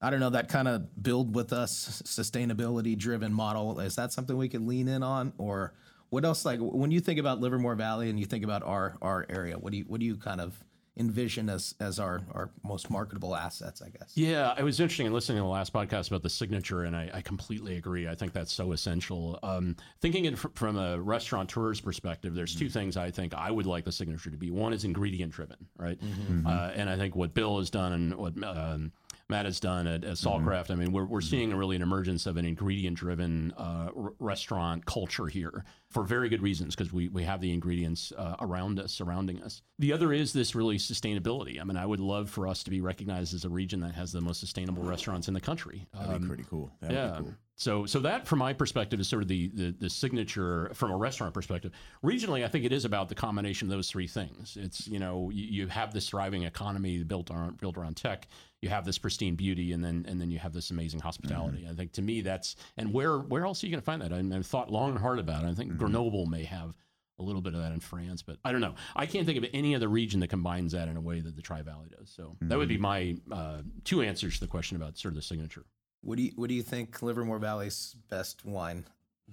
[0.00, 3.80] I don't know that kind of build with us sustainability driven model.
[3.80, 5.74] Is that something we could lean in on, or
[6.08, 6.44] what else?
[6.46, 9.72] Like when you think about Livermore Valley and you think about our our area, what
[9.72, 10.58] do you what do you kind of
[11.00, 13.82] envision as as our our most marketable assets?
[13.82, 14.12] I guess.
[14.14, 17.10] Yeah, it was interesting in listening to the last podcast about the signature, and I,
[17.12, 18.06] I completely agree.
[18.06, 19.38] I think that's so essential.
[19.42, 23.66] Um, thinking it fr- from a restaurateur's perspective, there's two things I think I would
[23.66, 24.50] like the signature to be.
[24.50, 25.98] One is ingredient driven, right?
[26.46, 28.92] Uh, and I think what Bill has done and what um,
[29.28, 30.70] Matt has done at, at Saltcraft.
[30.70, 34.84] I mean, we're, we're seeing really an emergence of an ingredient driven uh, r- restaurant
[34.86, 38.92] culture here for very good reasons because we, we have the ingredients uh, around us,
[38.92, 39.62] surrounding us.
[39.78, 41.60] The other is this really sustainability.
[41.60, 44.12] I mean, I would love for us to be recognized as a region that has
[44.12, 45.86] the most sustainable restaurants in the country.
[45.92, 46.70] That'd Um, be pretty cool.
[46.80, 47.18] That'd yeah.
[47.18, 47.34] be cool.
[47.56, 50.96] So, so that, from my perspective, is sort of the, the the signature from a
[50.96, 51.72] restaurant perspective.
[52.02, 54.56] Regionally, I think it is about the combination of those three things.
[54.58, 58.28] It's you know you, you have this thriving economy built on built around tech.
[58.62, 61.66] You have this pristine beauty, and then and then you have this amazing hospitality.
[61.68, 64.12] I think to me that's and where where else are you going to find that?
[64.14, 65.48] I, I've thought long and hard about it.
[65.48, 66.74] I think Grenoble may have
[67.18, 68.74] a little bit of that in France, but I don't know.
[68.96, 71.42] I can't think of any other region that combines that in a way that the
[71.42, 72.10] Tri Valley does.
[72.10, 75.22] So that would be my uh, two answers to the question about sort of the
[75.22, 75.64] signature.
[76.02, 78.86] What do you what do you think Livermore Valley's best wine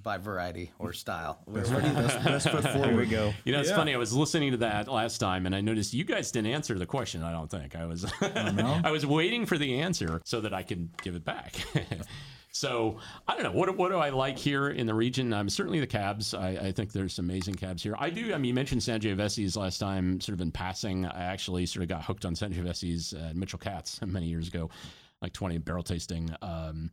[0.03, 1.39] by variety or style?
[1.45, 2.89] Where, where do you, Best foot forward.
[2.89, 3.33] Here we go.
[3.45, 3.93] You know, it's funny.
[3.93, 6.85] I was listening to that last time, and I noticed you guys didn't answer the
[6.85, 7.23] question.
[7.23, 8.05] I don't think I was.
[8.21, 11.55] I was waiting for the answer so that I could give it back.
[12.51, 15.33] so I don't know what what do I like here in the region.
[15.33, 16.33] Um, certainly the cabs.
[16.33, 17.95] I, I think there's some amazing cabs here.
[17.99, 18.33] I do.
[18.33, 21.05] I mean, you mentioned Sangiovese's last time, sort of in passing.
[21.05, 24.69] I actually sort of got hooked on Sangiovese's at Mitchell Katz many years ago,
[25.21, 26.33] like 20 barrel tasting.
[26.41, 26.91] Um,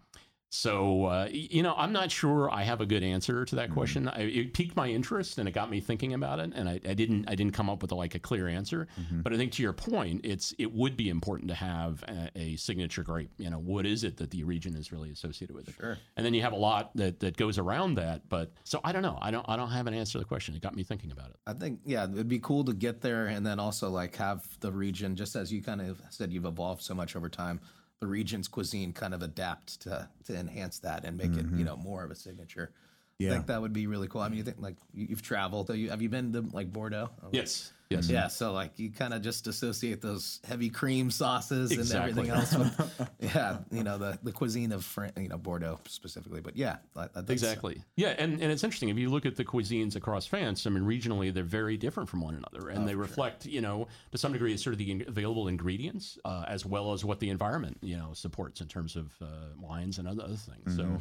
[0.55, 4.09] so uh, you know, I'm not sure I have a good answer to that question.
[4.09, 6.95] I, it piqued my interest and it got me thinking about it, and I, I
[6.95, 8.87] didn't I didn't come up with a, like a clear answer.
[9.11, 12.57] But I think to your point, it's it would be important to have a, a
[12.57, 13.33] signature grape.
[13.37, 15.75] You know, what is it that the region is really associated with?
[15.75, 15.99] Sure.
[16.17, 18.29] And then you have a lot that that goes around that.
[18.29, 19.19] But so I don't know.
[19.21, 20.55] I don't I don't have an answer to the question.
[20.55, 21.37] It got me thinking about it.
[21.49, 24.71] I think yeah, it'd be cool to get there and then also like have the
[24.71, 27.61] region just as you kind of said you've evolved so much over time.
[28.05, 31.64] The region's cuisine kind of adapt to to enhance that and make it you mm-hmm.
[31.64, 32.71] know more of a signature.
[33.19, 34.21] I think that would be really cool.
[34.21, 35.69] I mean, you think like you- you've traveled.
[35.69, 37.09] Have you, have you been to like Bordeaux?
[37.33, 37.73] Yes.
[37.90, 38.09] Yes.
[38.09, 42.23] Yeah, so like you kind of just associate those heavy cream sauces Exactly.
[42.29, 45.79] and everything else with, yeah, you know the the cuisine of Fran- you know Bordeaux
[45.87, 46.40] specifically.
[46.40, 47.33] But yeah, I- I think so.
[47.33, 47.83] Exactly.
[47.97, 50.66] Yeah, and, and it's interesting if you look at the cuisines across France.
[50.66, 54.18] I mean, regionally they're very different from one another, and they reflect, you know, to
[54.18, 57.77] some degree, sort of the in- available ingredients uh, as well as what the environment,
[57.83, 59.27] you know, supports in terms of uh,
[59.61, 60.77] wines and other, other things.
[60.77, 61.01] So.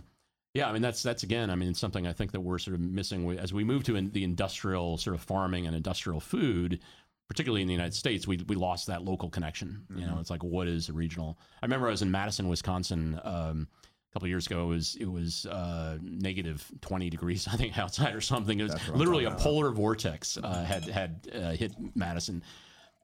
[0.53, 1.49] Yeah, I mean that's that's again.
[1.49, 3.95] I mean it's something I think that we're sort of missing as we move to
[3.95, 6.79] in, the industrial sort of farming and industrial food,
[7.27, 8.27] particularly in the United States.
[8.27, 9.85] We we lost that local connection.
[9.95, 11.39] You know, it's like what is a regional?
[11.61, 13.19] I remember I was in Madison, Wisconsin.
[13.23, 17.57] Um, a couple of years ago, it was it was uh, negative twenty degrees, I
[17.57, 18.59] think, outside or something.
[18.59, 22.43] It was literally a polar vortex uh, had had uh, hit Madison,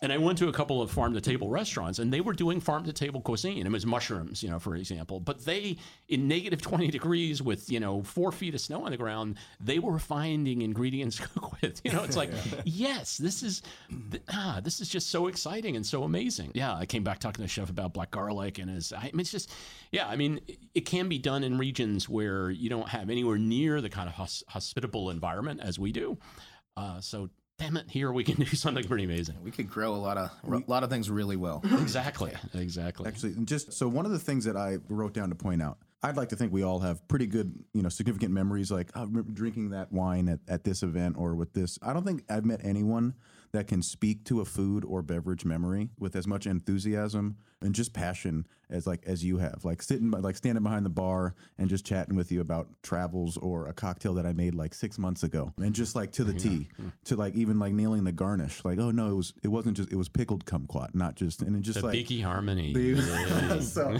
[0.01, 2.61] And I went to a couple of farm to table restaurants and they were doing
[2.61, 3.65] farm to table cuisine.
[3.65, 5.19] It was mushrooms, you know, for example.
[5.19, 5.75] But they,
[6.07, 9.77] in negative 20 degrees with, you know, four feet of snow on the ground, they
[9.77, 11.81] were finding ingredients to cook with.
[11.89, 12.31] You know, it's like,
[12.65, 13.61] yes, this is,
[14.11, 16.51] th- ah, this is just so exciting and so amazing.
[16.53, 19.19] Yeah, I came back talking to the chef about black garlic and his, I mean,
[19.21, 19.51] it's just,
[19.91, 20.39] yeah, I mean,
[20.73, 24.15] it can be done in regions where you don't have anywhere near the kind of
[24.15, 26.17] hos- hospitable environment as we do.
[26.77, 29.35] Uh, so damn it, here we can do something pretty amazing.
[29.43, 31.61] We could grow a lot of a lot of things really well.
[31.63, 32.31] Exactly.
[32.53, 33.07] Exactly.
[33.07, 36.17] Actually, just so one of the things that I wrote down to point out, I'd
[36.17, 38.71] like to think we all have pretty good, you know, significant memories.
[38.71, 41.77] Like I remember drinking that wine at, at this event or with this.
[41.81, 43.15] I don't think I've met anyone
[43.51, 47.93] that can speak to a food or beverage memory with as much enthusiasm and just
[47.93, 49.63] passion as like as you have.
[49.63, 53.37] Like sitting, by, like standing behind the bar and just chatting with you about travels
[53.37, 56.33] or a cocktail that I made like six months ago, and just like to the
[56.33, 56.67] T,
[57.05, 58.63] to like even like nailing the garnish.
[58.63, 61.55] Like, oh no, it was it wasn't just it was pickled kumquat, not just and
[61.55, 62.73] it just the like Beaky Harmony.
[63.61, 63.97] so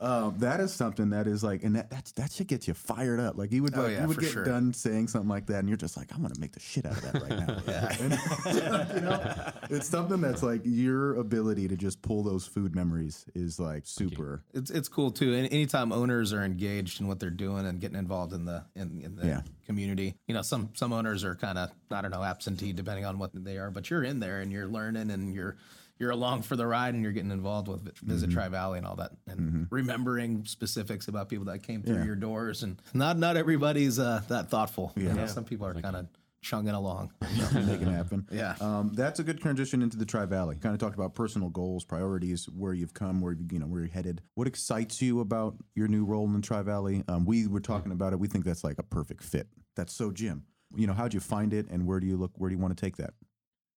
[0.00, 3.20] um, that is something that is like, and that that's, that should get you fired
[3.20, 3.36] up.
[3.36, 4.44] Like you would, Oh, like, yeah, you would get sure.
[4.44, 6.92] done saying something like that, and you're just like, I'm gonna make the shit out
[6.96, 7.58] of that right now.
[8.02, 13.24] And, you know, it's something that's like your ability to just pull those food memories
[13.34, 14.11] is like super.
[14.54, 15.32] It's it's cool too.
[15.34, 19.00] Any, anytime owners are engaged in what they're doing and getting involved in the in,
[19.02, 19.42] in the Yeah.
[19.66, 23.18] community, you know, some some owners are kind of I don't know absentee depending on
[23.18, 25.56] what they are, but you're in there and you're learning and you're
[25.98, 28.34] you're along for the ride and you're getting involved with Visit Mm-hmm.
[28.36, 32.62] Tri Valley and all that and remembering specifics about people that came through your doors
[32.62, 34.92] and not not everybody's uh, that thoughtful.
[34.96, 36.06] You know, some people are kind of
[36.42, 37.12] chugging along.
[37.54, 38.26] Make it happen.
[38.32, 38.54] Yeah.
[38.60, 40.56] Um, that's a good transition into the Tri Valley.
[40.56, 43.80] Kind of talked about personal goals, priorities, where you've come, where you you know where
[43.80, 44.22] you're headed.
[44.34, 47.04] What excites you about your new role in the Tri Valley?
[47.08, 48.18] Um, we were talking about it.
[48.18, 49.48] We think that's like a perfect fit.
[49.76, 50.44] That's so Jim.
[50.74, 52.32] You know, how'd you find it, and where do you look?
[52.36, 53.14] Where do you want to take that?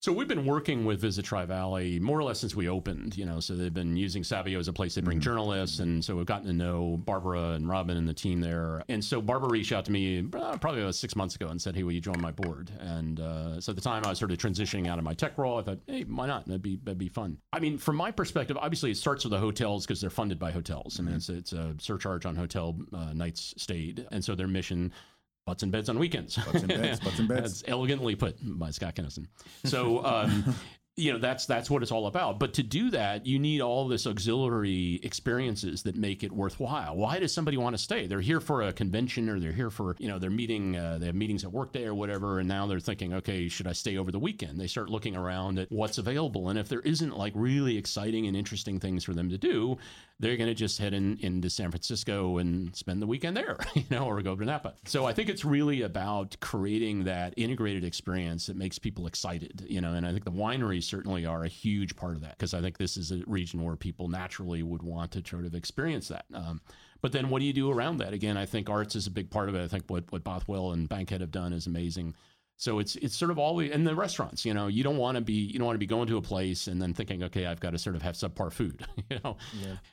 [0.05, 3.25] So we've been working with Visit Tri Valley more or less since we opened, you
[3.25, 5.79] know, so they've been using Sabio as a place to bring journalists.
[5.79, 8.83] And so we've gotten to know Barbara and Robin and the team there.
[8.87, 11.75] And so Barbara reached out to me uh, probably about six months ago and said,
[11.75, 12.69] Hey, will you join my board?
[12.79, 15.39] And uh, so at the time I was sort of transitioning out of my tech
[15.39, 15.57] role.
[15.57, 16.45] I thought, Hey, why not?
[16.45, 17.39] That'd be, that'd be fun.
[17.51, 20.51] I mean, from my perspective, obviously it starts with the hotels because they're funded by
[20.51, 20.99] hotels.
[20.99, 24.05] I mean, it's, it's a surcharge on hotel uh, nights stayed.
[24.11, 24.93] And so their mission
[25.45, 26.35] butts and beds on weekends.
[26.37, 27.41] Butts and beds, butts and beds.
[27.41, 29.27] That's elegantly put by Scott Kennison.
[29.63, 30.55] So, um,
[30.97, 32.39] you know, that's that's what it's all about.
[32.39, 36.95] But to do that, you need all this auxiliary experiences that make it worthwhile.
[36.95, 38.07] Why does somebody want to stay?
[38.07, 41.05] They're here for a convention, or they're here for you know they're meeting, uh, they
[41.07, 43.97] have meetings at work day or whatever, and now they're thinking, okay, should I stay
[43.97, 44.59] over the weekend?
[44.59, 48.35] They start looking around at what's available, and if there isn't like really exciting and
[48.35, 49.77] interesting things for them to do,
[50.19, 53.83] they're going to just head in into San Francisco and spend the weekend there, you
[53.89, 54.73] know, or go to Napa.
[54.85, 59.81] So I think it's really about creating that integrated experience that makes people excited, you
[59.81, 62.61] know, and I think the wineries certainly are a huge part of that because I
[62.61, 66.25] think this is a region where people naturally would want to sort of experience that.
[66.33, 66.61] Um,
[67.01, 68.13] but then what do you do around that?
[68.13, 69.63] Again, I think arts is a big part of it.
[69.63, 72.15] I think what, what Bothwell and Bankhead have done is amazing.
[72.57, 75.21] So it's it's sort of always and the restaurants, you know, you don't want to
[75.21, 77.59] be you don't want to be going to a place and then thinking, okay, I've
[77.59, 79.35] got to sort of have subpar food, you know.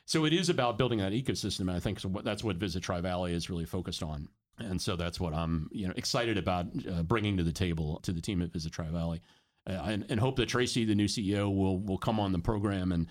[0.05, 3.01] So it is about building that ecosystem, and I think so that's what Visit Tri
[3.01, 4.29] Valley is really focused on.
[4.59, 8.13] And so that's what I'm you know excited about uh, bringing to the table to
[8.13, 9.21] the team at Visit Tri Valley,
[9.67, 12.93] uh, and, and hope that Tracy, the new CEO, will will come on the program
[12.93, 13.07] and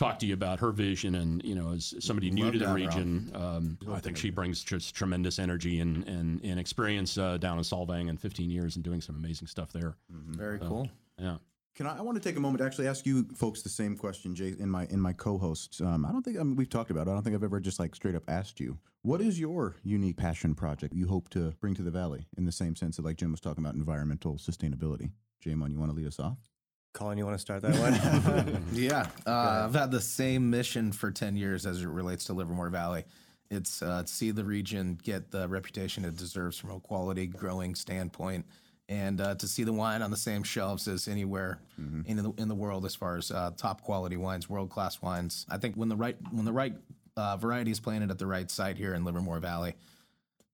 [0.00, 2.64] talk to you about her vision and you know as somebody new Love to the
[2.64, 6.58] to have her region um, i think she brings just tremendous energy and and, and
[6.58, 10.58] experience uh, down in solvang and 15 years and doing some amazing stuff there Very
[10.58, 10.88] cool.
[11.18, 11.36] yeah
[11.76, 13.96] Can I, I want to take a moment to actually ask you folks the same
[13.96, 15.80] question, Jay, in my in my co-hosts.
[15.80, 17.06] Um, I don't think I mean, we've talked about.
[17.06, 17.10] it.
[17.10, 18.78] I don't think I've ever just like straight up asked you.
[19.02, 22.52] What is your unique passion project you hope to bring to the valley in the
[22.52, 25.12] same sense that like Jim was talking about environmental sustainability?
[25.42, 26.49] Jamon, you want to lead us off?
[26.92, 28.64] Colin, you want to start that one?
[28.72, 32.70] Yeah, uh, I've had the same mission for ten years as it relates to Livermore
[32.70, 33.04] Valley.
[33.50, 38.44] It's uh, see the region get the reputation it deserves from a quality growing standpoint,
[38.88, 41.60] and uh, to see the wine on the same shelves as anywhere
[42.06, 45.46] in the in the world as far as uh, top quality wines, world class wines.
[45.48, 46.74] I think when the right when the right
[47.16, 49.74] uh, variety is planted at the right site here in Livermore Valley,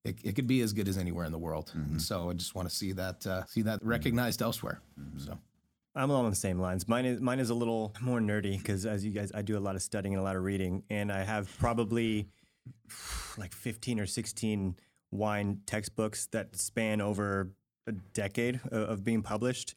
[0.03, 1.71] it, it could be as good as anywhere in the world.
[1.91, 4.81] And so I just want to see that uh, see that recognized elsewhere.
[5.17, 5.37] So.
[5.97, 6.87] I'm along the same lines.
[6.87, 9.59] Mine is mine is a little more nerdy because, as you guys, I do a
[9.59, 12.27] lot of studying and a lot of reading, and I have probably
[13.37, 14.75] like 15 or 16
[15.11, 17.51] wine textbooks that span over
[17.87, 19.75] a decade of, of being published,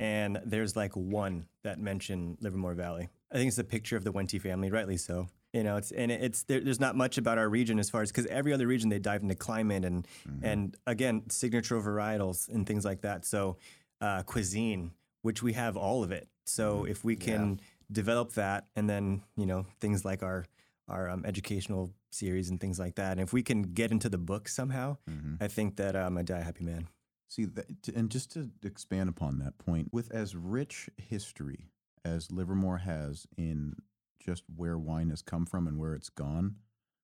[0.00, 3.08] and there's like one that mention Livermore Valley.
[3.30, 5.28] I think it's a picture of the Wente family, rightly so.
[5.52, 8.10] You know, it's and it's there, there's not much about our region as far as
[8.10, 10.06] because every other region they dive into climate and
[10.42, 13.26] and again signature varietals and things like that.
[13.26, 13.58] So
[14.00, 16.28] uh, cuisine which we have all of it.
[16.44, 20.44] So if we can develop that, and then you know things like our
[20.88, 24.16] our um, educational series and things like that, and if we can get into the
[24.18, 24.96] book somehow,
[25.40, 26.88] I think that um, I die a happy man.
[27.28, 31.68] See, that, to- and just to expand upon that point, with as rich history
[32.04, 33.74] as Livermore has in
[34.24, 36.56] just where wine has come from and where it's gone,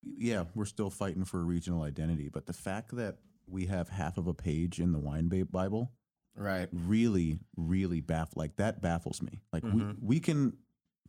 [0.02, 2.30] yeah, we're still fighting for a regional identity.
[2.30, 5.92] But the fact that we have half of a page in the wine Bible
[6.36, 6.68] Right.
[6.72, 9.40] really, really baff like that baffles me.
[9.52, 10.06] Like we mm-hmm.
[10.06, 10.54] we can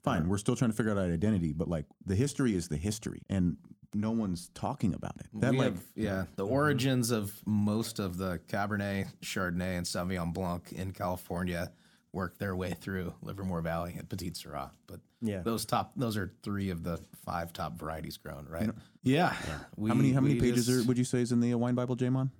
[0.03, 2.77] fine, we're still trying to figure out our identity, but like the history is the
[2.77, 3.57] history, and
[3.93, 5.27] no one's talking about it.
[5.33, 6.53] That we like have, yeah, the mm-hmm.
[6.53, 11.71] origins of most of the Cabernet, Chardonnay, and Sauvignon Blanc in California
[12.13, 14.71] work their way through Livermore Valley and Petite Sirah.
[14.87, 15.41] But Yeah.
[15.41, 18.69] those top, those are three of the five top varieties grown, right?
[19.03, 19.35] Yeah.
[19.75, 21.75] We, how many how many pages just- are, would you say is in the wine
[21.75, 22.31] Bible, Jamon?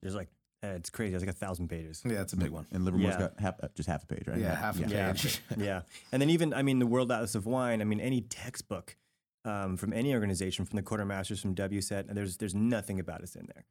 [0.00, 0.28] There's like
[0.66, 1.14] eh, it's crazy.
[1.14, 2.02] It's like a thousand pages.
[2.04, 2.66] Yeah, it's a big one.
[2.72, 3.20] And Livermore's Yeah.
[3.20, 4.38] got half, uh, just half a page, right?
[4.38, 5.12] Yeah, half a Yeah.
[5.12, 5.40] page.
[5.56, 7.80] yeah, and then even I mean the World Atlas of Wine.
[7.80, 8.96] I mean any textbook
[9.44, 12.98] um, from any organization, from the Court of Masters, from WSET, and there's there's nothing
[13.00, 13.64] about us in there,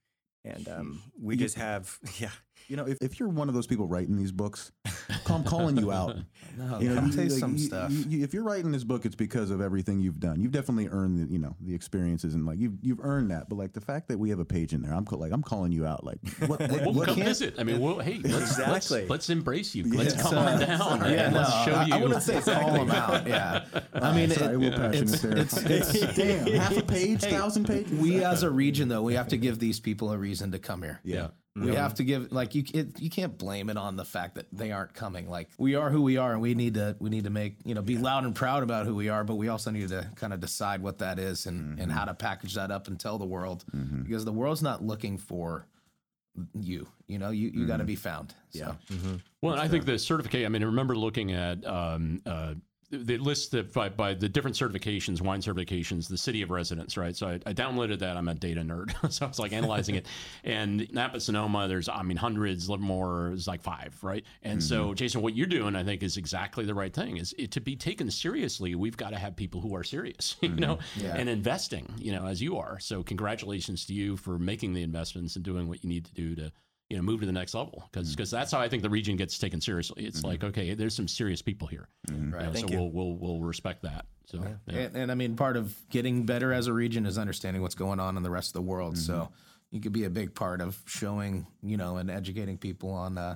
[0.46, 2.32] and um, we just have yeah.
[2.68, 4.72] You know, if, if you're one of those people writing these books,
[5.30, 6.16] I'm calling you out.
[6.58, 7.92] No, You know, come you- taste like, some you- stuff.
[7.92, 10.40] you- you- if you're writing this book, it's because of everything you've done.
[10.40, 13.50] You've definitely earned the, you know, the experiences and like you've you've earned that.
[13.50, 15.44] But like the fact that we have a page in there, I'm ca- like I'm
[15.44, 16.06] calling you out.
[16.06, 16.62] Like what?
[16.62, 17.56] what, We'll what come can't- visit.
[17.58, 19.00] I mean, we'll, hey, let's, Exactly.
[19.02, 19.84] let's, let's embrace you.
[19.94, 20.24] Let's uh, Yeah.
[20.24, 21.00] come on down.
[21.02, 21.12] right?
[21.12, 21.94] yeah, no, let's show I, you.
[21.94, 23.28] I wouldn't say call them out.
[23.28, 25.38] Yeah, I mean, Sorry, it- a little passionate there.
[25.40, 27.92] it's, it's, Damn, half a page, thousand pages.
[28.00, 30.84] we as a region though, we have to give these people a reason to come
[30.84, 31.02] here.
[31.04, 31.28] yeah.
[31.58, 34.48] We have to give like you it, you can't blame it on the fact that
[34.52, 35.30] they aren't coming.
[35.30, 37.74] Like we are who we are, and we need to we need to make you
[37.74, 40.34] know be loud and proud about who we are, but we also need to kind
[40.34, 43.26] of decide what that is and and how to package that up and tell the
[43.26, 43.64] world
[44.04, 45.66] because the world's not looking for
[46.54, 46.88] you.
[47.08, 48.34] You know, you you got to be found.
[48.50, 48.76] So.
[49.42, 50.46] Well, I think the certificate.
[50.46, 52.56] I mean, I remember looking at um, uh,
[52.92, 57.16] the list that by, by the different certifications, wine certifications, the city of residence, right?
[57.16, 58.16] So I, I downloaded that.
[58.16, 60.06] I'm a data nerd, so I was like analyzing it.
[60.44, 64.24] And Napa Sonoma, there's I mean hundreds, Livermore is like five, right?
[64.44, 64.94] And so, mm-hmm.
[64.96, 67.18] Jason, what you're doing, I think, is exactly the right thing.
[67.18, 70.50] Is it, to be taken seriously, we've got to have people who are serious, you
[70.50, 70.60] mm-hmm.
[70.60, 72.80] know, and investing, you know, as you are.
[72.80, 76.36] So congratulations to you for making the investments and doing what you need to do
[76.36, 76.52] to
[76.90, 78.34] you know move to the next level because because mm.
[78.34, 80.06] that's how I think the region gets taken seriously.
[80.06, 80.28] It's mm-hmm.
[80.28, 82.40] like okay, there's some serious people here, mm-hmm.
[82.40, 82.78] you know, so you.
[82.78, 84.06] we'll we'll we'll respect that.
[84.28, 84.76] So yeah.
[84.76, 88.00] And, and I mean, part of getting better as a region is understanding what's going
[88.00, 88.98] on in the rest of the world.
[88.98, 89.34] So mm-hmm.
[89.72, 93.36] you could be a big part of showing, you know, and educating people on uh,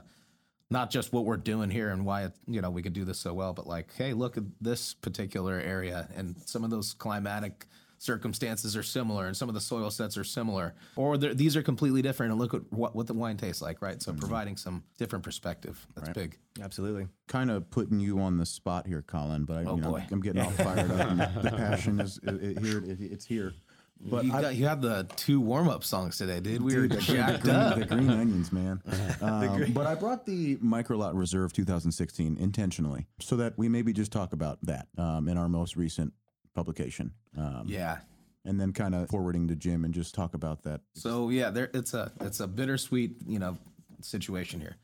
[0.72, 3.20] not just what we're doing here and why, it, you know, we could do this
[3.20, 7.66] so well, but like, hey, look at this particular area and some of those climatic
[8.00, 12.02] circumstances are similar and some of the soil sets are similar or these are completely
[12.02, 15.24] different and look at what, what the wine tastes like right so providing some different
[15.24, 17.08] perspective that's big Absolutely.
[17.28, 19.46] kind of putting you on the spot here, Colin.
[19.46, 20.06] But I, Oh, you know, boy.
[20.12, 21.44] I'm getting all fired up.
[21.44, 22.80] The passion is it, it, here.
[22.84, 23.54] It, it's here.
[24.02, 26.88] But you, I, got, you had the two warm-up songs today dude we were the
[26.88, 28.82] green- jacked green, up The green onions, man.
[29.22, 34.32] Um, but I brought the Microlot Reserve 2016 intentionally so that we maybe just talk
[34.32, 36.14] about that um, in our most recent
[36.60, 37.12] publication.
[37.38, 37.98] Um, yeah
[38.46, 40.82] And then kind of forwarding to Jim and just talk about that.
[40.94, 43.58] So yeah, there it's a it's a bittersweet you know
[44.02, 44.78] situation here.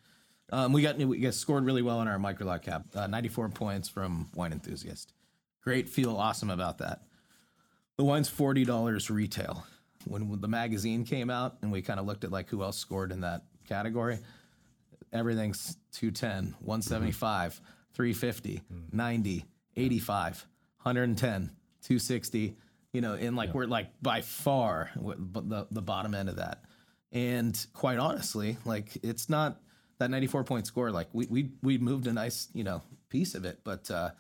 [0.51, 3.89] Um, we got we got scored really well on our microlot cap, uh, 94 points
[3.89, 5.13] from Wine Enthusiast.
[5.63, 7.01] Great, feel awesome about that.
[7.97, 9.65] The wine's forty dollars retail.
[10.05, 13.11] When the magazine came out and we kind of looked at like who else scored
[13.11, 14.19] in that category,
[15.11, 17.59] everything's 210, 175,
[17.93, 18.61] 350,
[18.91, 20.47] 90, 85,
[20.83, 21.51] 110,
[21.85, 22.55] 260,
[22.93, 26.63] you know, and like we're like by far the the bottom end of that.
[27.11, 29.61] And quite honestly, like it's not
[29.99, 33.45] that 94 point score like we we we moved a nice, you know, piece of
[33.45, 34.11] it, but uh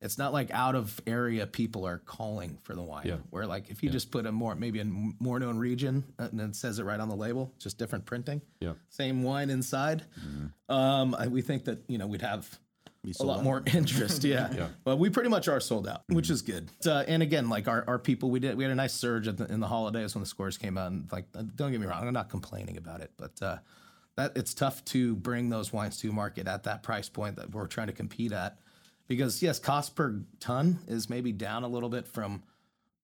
[0.00, 3.04] it's not like out of area people are calling for the wine.
[3.04, 3.16] Yeah.
[3.30, 6.40] Where like if you just put a more maybe a more known region uh, and
[6.40, 8.40] it says it right on the label, just different printing.
[8.60, 8.74] Yeah.
[8.90, 10.04] Same wine inside.
[10.68, 12.58] Um, I, we think that you know we'd have
[13.20, 13.44] a lot out.
[13.44, 14.24] more interest.
[14.28, 14.68] Yeah.
[14.84, 16.68] But we pretty much are sold out, which is good.
[16.84, 19.36] Uh, and again, like our, our people, we did we had a nice surge at
[19.36, 20.90] the, in the holidays when the scores came out.
[20.90, 23.58] And like, uh, don't get me wrong, I'm not complaining about it, but uh,
[24.16, 27.66] that it's tough to bring those wines to market at that price point that we're
[27.66, 28.58] trying to compete at,
[29.06, 32.42] because yes, cost per ton is maybe down a little bit from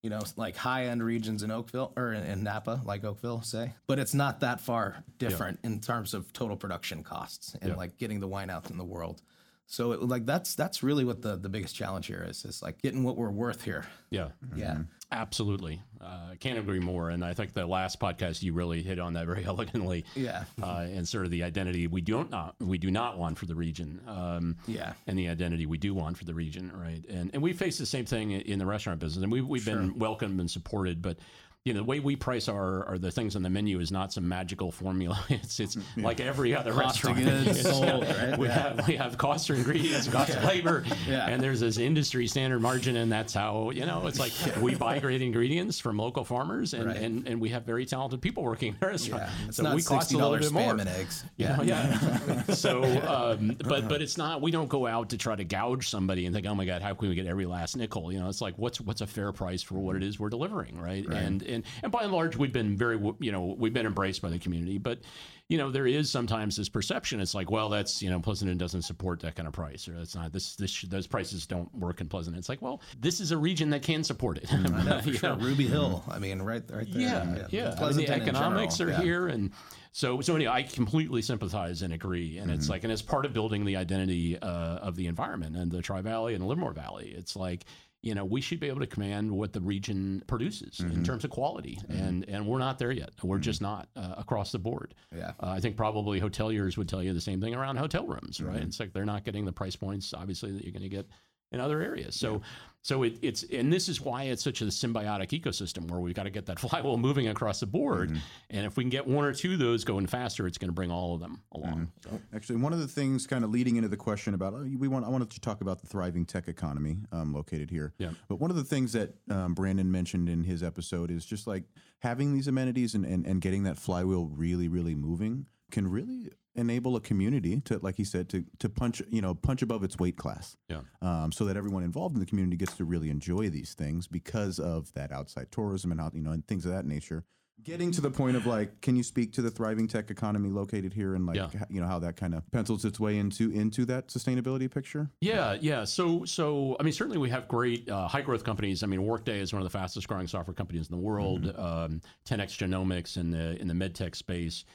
[0.03, 3.73] you know, like high end regions in Oakville or in, in Napa, like Oakville, say,
[3.87, 8.19] but it's not that far different in terms of total production costs and like getting
[8.19, 9.23] the wine out in the world.
[9.67, 12.45] So it, like that's that's really what the the biggest challenge here is.
[12.45, 13.85] Is like getting what we're worth here.
[14.09, 14.29] Yeah.
[14.55, 14.77] Yeah.
[15.11, 15.81] Absolutely.
[16.01, 17.09] Uh, I can't agree more.
[17.09, 20.05] And I think the last podcast you really hit on that very elegantly.
[20.15, 20.43] Yeah.
[20.61, 23.55] Uh, and sort of the identity we don't not we do not want for the
[23.55, 24.01] region.
[24.07, 24.93] Um, Yeah.
[25.07, 27.03] And the identity we do want for the region, right?
[27.09, 29.97] And and we face the same thing in the restaurant business, and we we've been
[29.97, 31.17] welcomed and supported, but.
[31.65, 34.13] You know the way we price our, our the things on the menu is not
[34.13, 35.19] some magical formula.
[35.29, 37.55] It's it's like every other Cost restaurant.
[37.57, 38.37] sold, right?
[38.37, 41.25] We have we have cost of ingredients, cost of labor, Yeah.
[41.27, 44.99] and there's this industry standard margin, and that's how you know it's like we buy
[44.99, 46.97] great ingredients from local farmers, and, Right.
[46.97, 49.23] and, and we have very talented people working in our restaurant.
[49.23, 49.49] Yeah.
[49.49, 50.79] So we cost a little bit more.
[50.87, 51.23] eggs.
[51.37, 52.43] You know, yeah.
[52.53, 54.39] so, um, but but it's not.
[54.39, 56.93] We don't go out to try to gouge somebody and think, oh my god, how
[56.93, 58.13] can we get every last nickel?
[58.13, 60.79] You know, it's like what's what's a fair price for what it is we're delivering,
[60.79, 61.03] right?
[61.07, 64.29] And and and by and large, we've been very, you know, we've been embraced by
[64.29, 64.99] the community, but
[65.47, 67.19] you know, there is sometimes this perception.
[67.19, 70.15] It's like, well, that's you know, Pleasanton doesn't support that kind of price, or that's
[70.15, 72.39] not this this those prices don't work in Pleasanton.
[72.39, 74.49] It's like, well, this is a region that can support it.
[75.15, 75.35] Sure.
[75.35, 75.43] know?
[75.45, 76.03] Ruby Hill.
[76.09, 77.01] I mean, right, right there.
[77.01, 77.75] Yeah, yeah.
[77.79, 79.01] I mean, the economics are Yeah.
[79.01, 79.51] here, and
[79.91, 82.39] so so anyway, I completely sympathize and agree.
[82.39, 82.59] And Mm-hmm.
[82.59, 85.81] it's like, and it's part of building the identity uh, of the environment and the
[85.83, 87.13] Tri Valley and the Livermore Valley.
[87.15, 87.65] It's like.
[88.05, 90.91] You know, we should be able to command what the region produces Mm-hmm.
[90.93, 93.09] in terms of quality, and and we're not there yet.
[93.23, 94.93] We're just not uh, across the board.
[95.15, 95.31] Yeah.
[95.41, 98.55] uh, I think probably hoteliers would tell you the same thing around hotel rooms, right?
[98.57, 98.63] Mm-hmm.
[98.67, 101.07] It's like they're not getting the price points, obviously, that you're going to get
[101.51, 102.15] in other areas.
[102.15, 102.41] So,
[102.85, 106.25] so it, it's and this is why it's such a symbiotic ecosystem where we've got
[106.25, 108.09] to get that flywheel moving across the board.
[108.09, 108.19] Mm-hmm.
[108.51, 110.73] And if we can get one or two of those going faster, it's going to
[110.73, 111.91] bring all of them along.
[112.03, 114.87] So, Actually, one of the things kind of leading into the question about oh, we
[114.87, 117.95] want I wanted to talk about the thriving tech economy um, located here.
[117.97, 118.11] Yeah.
[118.27, 121.63] But one of the things that um, Brandon mentioned in his episode is just like
[122.01, 126.95] having these amenities and, and, and getting that flywheel really really moving can really enable
[126.95, 130.17] a community to like he said to to punch you know punch above its weight
[130.17, 130.55] class.
[130.69, 130.81] yeah.
[131.01, 134.59] Um, so that everyone involved in the community gets to really enjoy these things because
[134.59, 137.23] of that outside tourism and how you know and things of that nature.
[137.63, 140.93] Getting to the point of like, can you speak to the thriving tech economy located
[140.93, 141.49] here and like, Yeah.
[141.69, 145.09] you know, how that kind of pencils its way into into that sustainability picture?
[145.21, 145.85] Yeah, yeah.
[145.85, 148.83] So, so I mean, certainly we have great uh, high growth companies.
[148.83, 151.47] I mean, Workday is one of the fastest growing software companies in the world.
[151.57, 154.65] Um, 10x Genomics in the in the medtech space.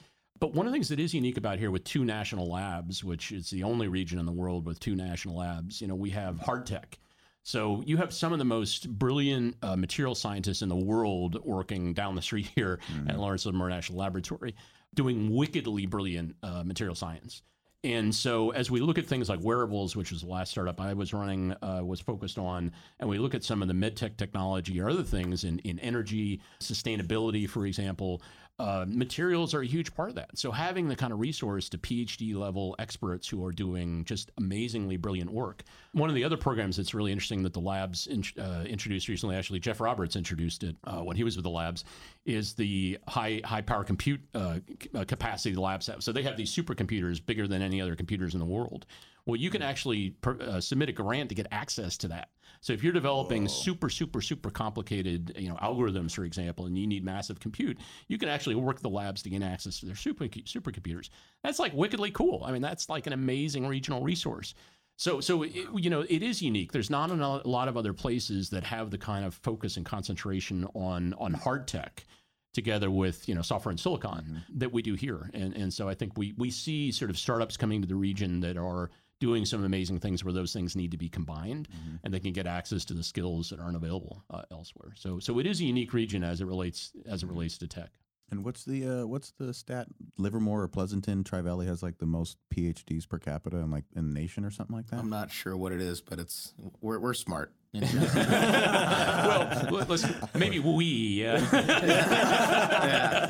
[0.40, 3.30] But one of the things that is unique about here with two national labs, which
[3.30, 6.40] is the only region in the world with two national labs, you know, we have
[6.40, 6.98] hard tech.
[7.42, 11.92] So you have some of the most brilliant uh, material scientists in the world working
[11.92, 14.54] down the street here at Lawrence Livermore National Laboratory,
[14.94, 17.42] doing wickedly brilliant uh, material science.
[17.82, 20.92] And so, as we look at things like wearables, which was the last startup I
[20.92, 24.78] was running, uh, was focused on, and we look at some of the medtech technology
[24.78, 28.20] or other things in, in energy, sustainability, for example,
[28.60, 30.36] uh, materials are a huge part of that.
[30.36, 34.98] So, having the kind of resource to PhD level experts who are doing just amazingly
[34.98, 35.62] brilliant work.
[35.92, 39.34] One of the other programs that's really interesting that the labs in, uh, introduced recently,
[39.34, 41.84] actually, Jeff Roberts introduced it uh, when he was with the labs,
[42.26, 44.58] is the high high power compute uh,
[44.94, 46.02] uh, capacity the labs have.
[46.02, 48.84] So they have these supercomputers bigger than any other computers in the world.
[49.24, 52.28] Well, you can actually uh, submit a grant to get access to that.
[52.62, 56.86] So if you're developing super super super complicated you know algorithms, for example, and you
[56.86, 60.26] need massive compute, you can actually work the labs to gain access to their super
[60.26, 61.08] supercomputers.
[61.42, 62.42] That's like wickedly cool.
[62.44, 64.54] I mean, that's like an amazing regional resource.
[65.00, 66.72] So, so it, you know, it is unique.
[66.72, 67.14] There's not a
[67.48, 71.66] lot of other places that have the kind of focus and concentration on on hard
[71.66, 72.04] tech,
[72.52, 74.58] together with you know software and silicon mm-hmm.
[74.58, 75.30] that we do here.
[75.32, 78.40] And and so I think we we see sort of startups coming to the region
[78.40, 78.90] that are
[79.20, 81.68] doing some amazing things where those things need to be combined,
[82.02, 84.92] and they can get access to the skills that aren't available uh, elsewhere.
[84.96, 87.90] So, so it is a unique region as it relates as it relates to tech.
[88.30, 89.88] And what's the uh, what's the stat?
[90.16, 94.12] Livermore or Pleasanton, Tri Valley has like the most PhDs per capita in like in
[94.12, 95.00] the nation or something like that.
[95.00, 97.52] I'm not sure what it is, but it's we're we're smart.
[97.72, 100.04] well, let- let's
[100.34, 101.38] maybe we uh,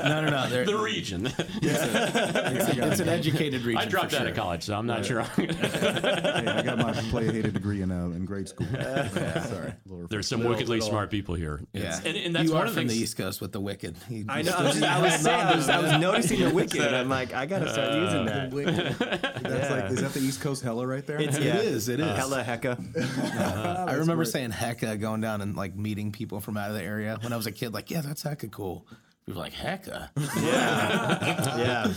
[0.09, 0.49] no, no, no.
[0.49, 1.27] They're, the region.
[1.63, 3.83] it's an educated region.
[3.83, 4.29] I dropped for out sure.
[4.31, 5.21] of college, so I'm not sure.
[5.37, 8.67] hey, I got my play hated degree in uh, in grade school.
[8.73, 9.75] Sorry,
[10.09, 11.61] There's some wickedly smart people here.
[11.75, 12.99] Yeah, and, and that's you one are of the from things.
[12.99, 13.99] the East Coast with the wicked.
[14.09, 14.53] You I know.
[14.57, 16.81] I was, I was saying, I was, I was noticing the wicked.
[16.81, 18.51] and I'm like, I gotta start using that.
[19.43, 21.21] That's like, is that the East Coast hella right there?
[21.21, 21.59] It's, It yeah.
[21.59, 22.17] is, it is.
[22.17, 22.79] Hella hecka.
[23.87, 27.19] I remember saying hecka going down and like meeting people from out of the area
[27.23, 27.73] when I was a kid.
[27.75, 28.87] Like, yeah, that's hecka cool.
[29.27, 30.09] People were like hecka.
[30.41, 31.93] Yeah.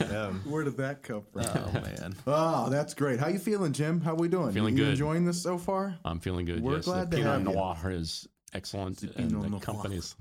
[0.00, 0.32] yeah.
[0.44, 1.42] Where did that come from?
[1.46, 2.14] Oh man.
[2.26, 3.20] Oh, that's great.
[3.20, 4.00] How you feeling, Jim?
[4.00, 4.52] How are we doing?
[4.52, 4.90] Feeling you good.
[4.92, 5.96] enjoying this so far?
[6.04, 6.62] I'm feeling good.
[6.62, 7.54] We're yes, glad the to Pinot have you.
[7.54, 9.60] Noir is excellent, Pinot and the Noir.
[9.60, 10.16] companies.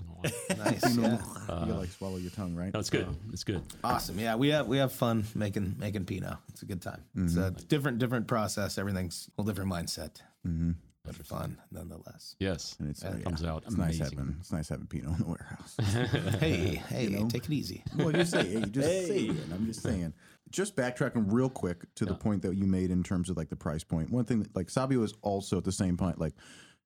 [0.58, 0.95] Nice.
[0.95, 1.66] You know, yeah.
[1.66, 2.74] you like swallow your tongue, right?
[2.74, 3.08] No, it's good.
[3.34, 3.62] It's good.
[3.84, 4.18] Awesome.
[4.20, 6.38] Yeah, we have we have fun making making Pinot.
[6.49, 7.03] It's a good time.
[7.16, 8.78] It's a different different process.
[8.78, 10.72] Everything's a whole different mindset, Mm-hmm.
[11.06, 12.36] But fun nonetheless.
[12.39, 15.12] Yes, And it's uh, it yeah, comes out It's nice having it's nice having Pinot
[15.12, 15.76] in the warehouse.
[16.39, 17.84] hey, hey, take it easy.
[17.97, 19.36] well, just say, hey, just say it.
[19.53, 20.14] I'm just saying.
[20.51, 23.56] Just backtracking real quick to the point that you made in terms of like the
[23.56, 24.12] price point.
[24.12, 26.34] One thing, that, like Sabio is also at the same point, like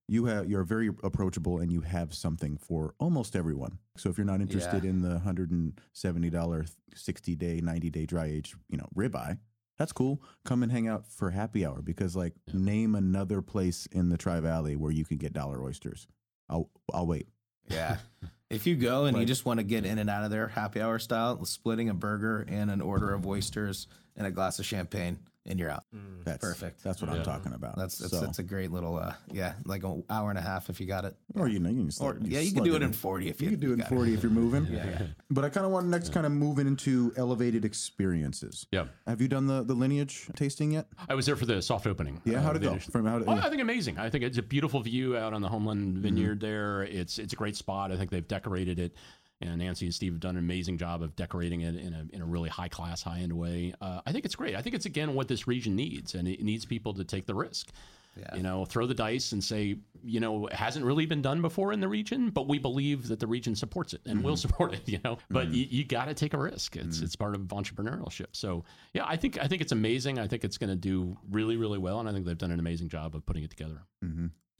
[0.07, 3.77] you have, you're very approachable and you have something for almost everyone.
[3.97, 4.89] So if you're not interested Yeah.
[4.91, 6.65] in the hundred and seventy dollar,
[6.95, 9.37] sixty day, ninety day dry age, you know, ribeye.
[9.79, 10.21] That's cool.
[10.43, 14.41] Come and hang out for happy hour because, like, name another place in the Tri
[14.41, 16.05] Valley where you can get dollar oysters.
[16.49, 17.27] I'll I'll wait.
[17.67, 17.97] Yeah.
[18.49, 20.81] If you go and you just want to get in and out of there, happy
[20.81, 25.19] hour style, splitting a burger and an order of oysters and a glass of champagne,
[25.45, 25.83] and you're out.
[26.25, 26.83] That's Perfect.
[26.83, 27.75] That's what I'm talking about.
[27.77, 30.69] That's that's, So- that's a great little uh yeah, like an hour and a half
[30.69, 31.15] if you got it.
[31.35, 33.41] Or you know, you can just Or yeah, you can do it in forty if
[33.41, 34.65] you, You can do it in got 40 if you're moving.
[34.71, 35.07] Yeah.
[35.31, 38.67] But I kind of want to next kind of move into elevated experiences.
[38.71, 40.87] Yeah, Have you done the, the lineage tasting yet?
[41.07, 42.21] I was there for the soft opening.
[42.25, 42.69] Yeah, uh, how'd it go?
[42.69, 43.97] vintage- From how Oh, I think amazing.
[43.97, 46.01] I think it's a beautiful view out on the Homeland Mm-hmm.
[46.01, 46.83] Vineyard there.
[46.83, 47.91] It's it's a great spot.
[47.91, 48.93] I think they've decorated it,
[49.41, 52.21] and Nancy and Steve have done an amazing job of decorating it in a in
[52.21, 53.73] a really high class, high end way.
[53.81, 54.55] Uh, I think it's great.
[54.55, 57.35] I think it's again what this region needs, and it needs people to take the
[57.35, 57.71] risk.
[58.17, 58.35] Yeah.
[58.35, 61.71] You know, throw the dice and say, you know, it hasn't really been done before
[61.71, 64.39] in the region, but we believe that the region supports it and will mm-hmm.
[64.39, 64.81] support it.
[64.89, 65.53] You know, but mm-hmm.
[65.53, 66.75] you, you got to take a risk.
[66.75, 67.05] It's mm-hmm.
[67.05, 68.27] it's part of entrepreneurship.
[68.31, 70.19] So yeah, I think I think it's amazing.
[70.19, 72.59] I think it's going to do really really well, and I think they've done an
[72.59, 73.83] amazing job of putting it together.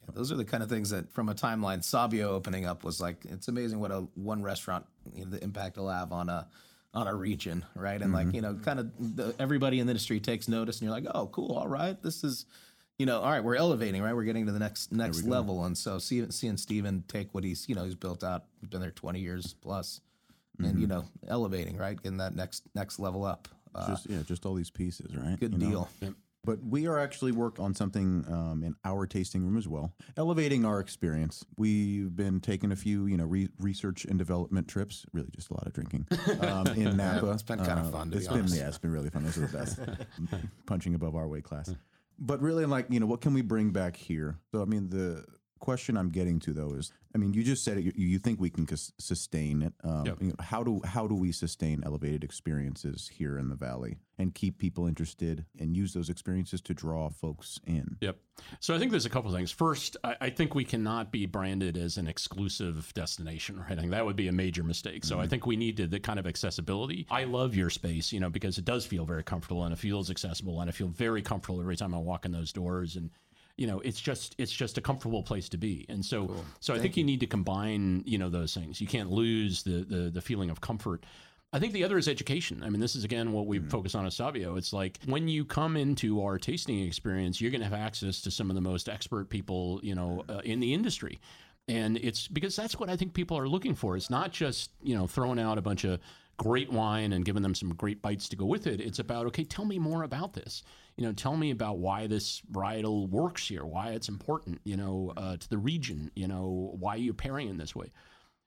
[0.10, 0.18] Mm-hmm.
[0.18, 3.00] Yeah, those are the kind of things that, from a timeline, Sabio opening up was
[3.00, 3.26] like.
[3.26, 6.48] It's amazing what a one restaurant, you know, the impact it'll have on a
[6.94, 8.02] on a region, right?
[8.02, 10.92] And like you know, kind of the, everybody in the industry takes notice, and you're
[11.00, 12.46] like, oh, cool, all right, this is,
[12.98, 14.14] you know, all right, we're elevating, right?
[14.16, 17.70] We're getting to the next next level, and so seeing seeing Steven take what he's,
[17.70, 20.02] you know, he's built out, he's been there 20 years plus,
[20.58, 23.48] and you know, elevating, right, getting that next next level up.
[23.76, 25.40] Uh, Just, yeah, just all these pieces, right?
[25.40, 25.60] good You
[26.02, 26.14] know?
[26.46, 30.66] But we are actually worked on something um, in our tasting room as well, elevating
[30.66, 31.46] our experience.
[31.58, 35.06] We've been taking a few, you know, re- research and development trips.
[35.12, 36.08] Really, just a lot of drinking
[36.42, 37.32] um, in Napa.
[37.32, 39.24] It's been kinda fun, to It's be been yeah, it's been really fun.
[39.26, 39.80] Those are the best.
[40.66, 41.76] Punching above our weight class.
[42.18, 44.38] But really, like you know, what can we bring back here?
[44.52, 45.26] So I mean, the
[45.60, 47.84] question I'm getting to though is, I mean, you just said it.
[47.86, 48.68] You, you think we can
[49.00, 49.74] sustain it?
[49.84, 50.18] Um, Yep.
[50.22, 54.34] you know, how do how do we sustain elevated experiences here in the valley and
[54.36, 57.98] keep people interested and use those experiences to draw folks in?
[58.02, 58.18] Yep.
[58.60, 59.52] So I think there's a couple of things.
[59.52, 63.72] First, I, I think we cannot be branded as an exclusive destination, right?
[63.72, 65.04] I think that would be a major mistake.
[65.04, 67.06] So I think we need to, the kind of accessibility.
[67.10, 70.10] I love your space, you know, because it does feel very comfortable and it feels
[70.10, 73.10] accessible and I feel very comfortable every time I walk in those doors and
[73.60, 76.80] you know it's just it's just a comfortable place to be and so so i
[76.80, 77.04] think you.
[77.04, 80.62] need to combine you know those things you can't lose the the, the feeling of
[80.62, 81.06] comfort
[81.52, 82.62] I think the other is education.
[82.62, 84.56] I mean, this is again what we focus on at Sabio.
[84.56, 88.30] It's like when you come into our tasting experience, you're going to have access to
[88.30, 91.20] some of the most expert people, you know, uh, in the industry.
[91.68, 93.98] And it's because that's what I think people are looking for.
[93.98, 96.00] It's not just, you know, throwing out a bunch of
[96.40, 98.80] great wine and giving them some great bites to go with it.
[98.80, 100.64] It's about, okay, tell me more about this.
[100.96, 105.14] You know, tell me about why this varietal works here, why it's important, you know,
[105.18, 107.92] uh, to the region, you know, why you're pairing in this way.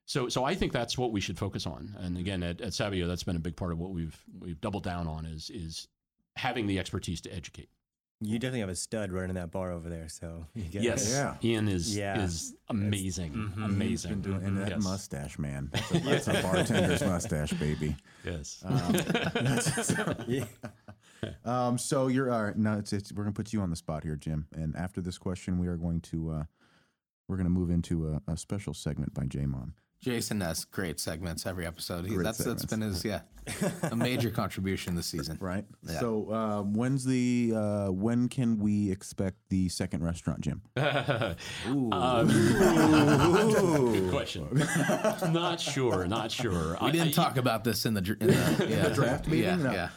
[0.06, 1.94] So, so I think that's what we should focus on.
[2.00, 4.84] And again, at, at Sabio, that's been a big part of what we've we've doubled
[4.84, 5.86] down on is is
[6.36, 7.68] having the expertise to educate.
[8.24, 10.08] You definitely have a stud running that bar over there.
[10.08, 11.34] So Yes, Yeah.
[11.42, 12.22] Ian is Yeah.
[12.22, 14.12] is amazing, amazing.
[14.12, 14.84] Been doing, and that Yes.
[14.84, 15.70] mustache, man.
[15.72, 17.96] That's a, that's a bartender's mustache, baby.
[18.24, 18.62] Yes.
[20.28, 20.44] yeah.
[21.44, 22.56] Um, so you're all right.
[22.56, 24.46] No, it's, it's we're gonna put you on the spot here, Jim.
[24.54, 26.44] And after this question, we are going to uh,
[27.28, 29.72] we're gonna move into a, a special segment by Jamon.
[30.02, 32.04] Jason has great segments every episode.
[32.06, 33.20] He, Great that's that's been his yeah
[33.90, 35.38] a major contribution this season.
[35.40, 35.64] Right.
[35.88, 36.00] Yeah.
[36.00, 40.62] So um, when's the uh, when can we expect the second restaurant, Jim?
[41.68, 41.90] Ooh,
[43.92, 44.48] Good question.
[45.32, 46.06] not sure.
[46.06, 46.76] Not sure.
[46.82, 49.44] We didn't talk about this in the, in the, yeah, draft meeting?
[49.44, 49.72] Yeah, No.
[49.72, 49.88] yeah.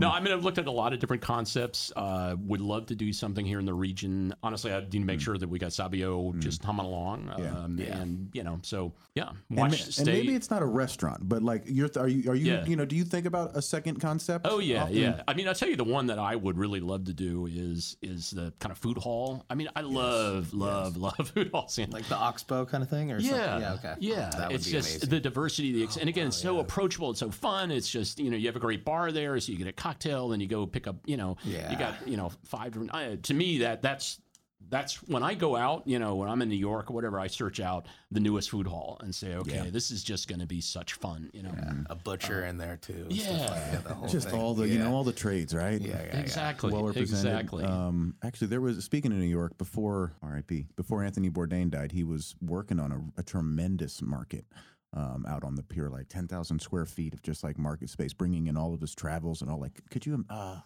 [0.00, 1.92] no, I mean I've looked at a lot of different concepts.
[1.96, 4.34] Uh, would love to do something here in the region.
[4.42, 7.32] Honestly, I need to make sure that we got Sabio just humming along.
[7.38, 7.56] Yeah.
[7.58, 7.96] Um, Yeah.
[7.98, 9.70] And you know, so yeah, And, watch.
[9.70, 10.02] ma- stay.
[10.02, 12.64] and maybe it's not a restaurant, but like you're th- are you are you Yeah.
[12.66, 14.46] you know do you think about a second concept?
[14.48, 14.96] Oh yeah, often?
[14.96, 15.22] yeah.
[15.28, 17.96] I mean, I'll tell you the one that I would really love to do is
[18.02, 19.44] is the kind of food hall.
[19.50, 21.78] I mean, I love love love food halls.
[21.78, 23.60] And Like the Oxbow kind of thing, or yeah, something?
[23.60, 24.30] yeah, okay, yeah.
[24.30, 25.08] That would it's be just amazing.
[25.10, 27.10] the diversity, the ex- and again, it's so approachable.
[27.10, 27.70] It's so fun.
[27.70, 30.28] It's just you know you have a great bar there, so you get a cocktail,
[30.28, 30.96] then you go pick up.
[31.06, 31.70] You know, Yeah.
[31.70, 32.72] you got you know five.
[32.72, 34.20] different- Uh, to me, that that's
[34.68, 37.28] that's when I go out, you know, when I'm in New York or whatever, I
[37.28, 40.60] search out the newest food hall and say, okay, this is just going to be
[40.60, 41.54] such fun, you know.
[41.88, 43.06] A butcher in there too.
[43.08, 43.30] yeah.
[43.30, 44.40] like that, the whole Just thing.
[44.40, 45.80] all the, you know, all the trades, right?
[45.80, 46.18] Yeah, yeah, yeah.
[46.18, 46.72] Exactly.
[46.72, 47.32] well represented.
[47.32, 47.64] Exactly.
[47.64, 50.66] Um, actually, there was speaking of New York before R.I.P.
[50.76, 54.46] Before Anthony Bourdain died, he was working on a, a tremendous market
[54.94, 58.12] um, out on the pier, like ten thousand square feet of just like market space,
[58.12, 59.60] bringing in all of his travels and all.
[59.60, 60.24] Like, could you?
[60.30, 60.64] Ah,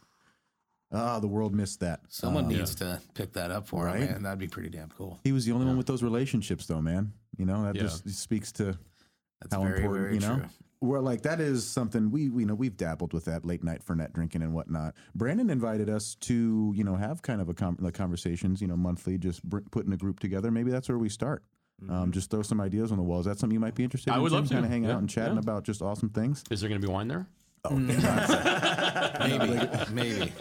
[0.93, 2.01] ah, the world missed that.
[2.09, 4.01] Someone needs to pick that up for Right?
[4.01, 4.23] him, man.
[4.23, 5.21] That'd be pretty damn cool.
[5.25, 7.13] He was the only one with those relationships, though, man.
[7.37, 7.83] You know that Yeah.
[7.83, 8.77] just speaks to
[9.41, 10.37] That's how very, important very you know.
[10.37, 10.47] true.
[10.83, 14.15] We're like that is something we we know we've dabbled with that late night Fernet
[14.15, 14.95] drinking and whatnot.
[15.15, 18.79] Brandon invited us to you know have kind of a com- like conversations you know
[18.79, 20.51] monthly, just br- putting a group together.
[20.51, 21.45] Maybe that's where we start.
[21.89, 23.21] Um, just throw some ideas on the wall.
[23.21, 24.23] Is that something you might be interested I in?
[24.23, 24.53] would love to.
[24.55, 25.41] Kind of hang Yeah, out and chatting yeah.
[25.41, 26.45] about just awesome things.
[26.51, 27.27] is there going to be wine there?
[27.65, 30.33] Oh maybe, maybe.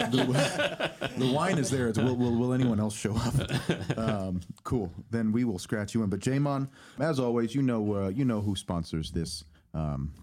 [1.19, 1.89] The wine is there.
[1.89, 3.33] It's will, will, will anyone else show up?
[3.97, 4.91] Um, cool.
[5.11, 6.09] Then we will scratch you in.
[6.09, 9.43] But Jamon, as always, you know uh, you know who sponsors this.
[9.73, 10.13] Um,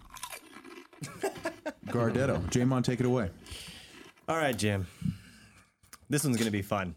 [1.87, 2.41] Gardetto.
[2.49, 3.29] Jamon, take it away.
[4.27, 4.87] All right, Jim.
[6.09, 6.95] This one's gonna be fun.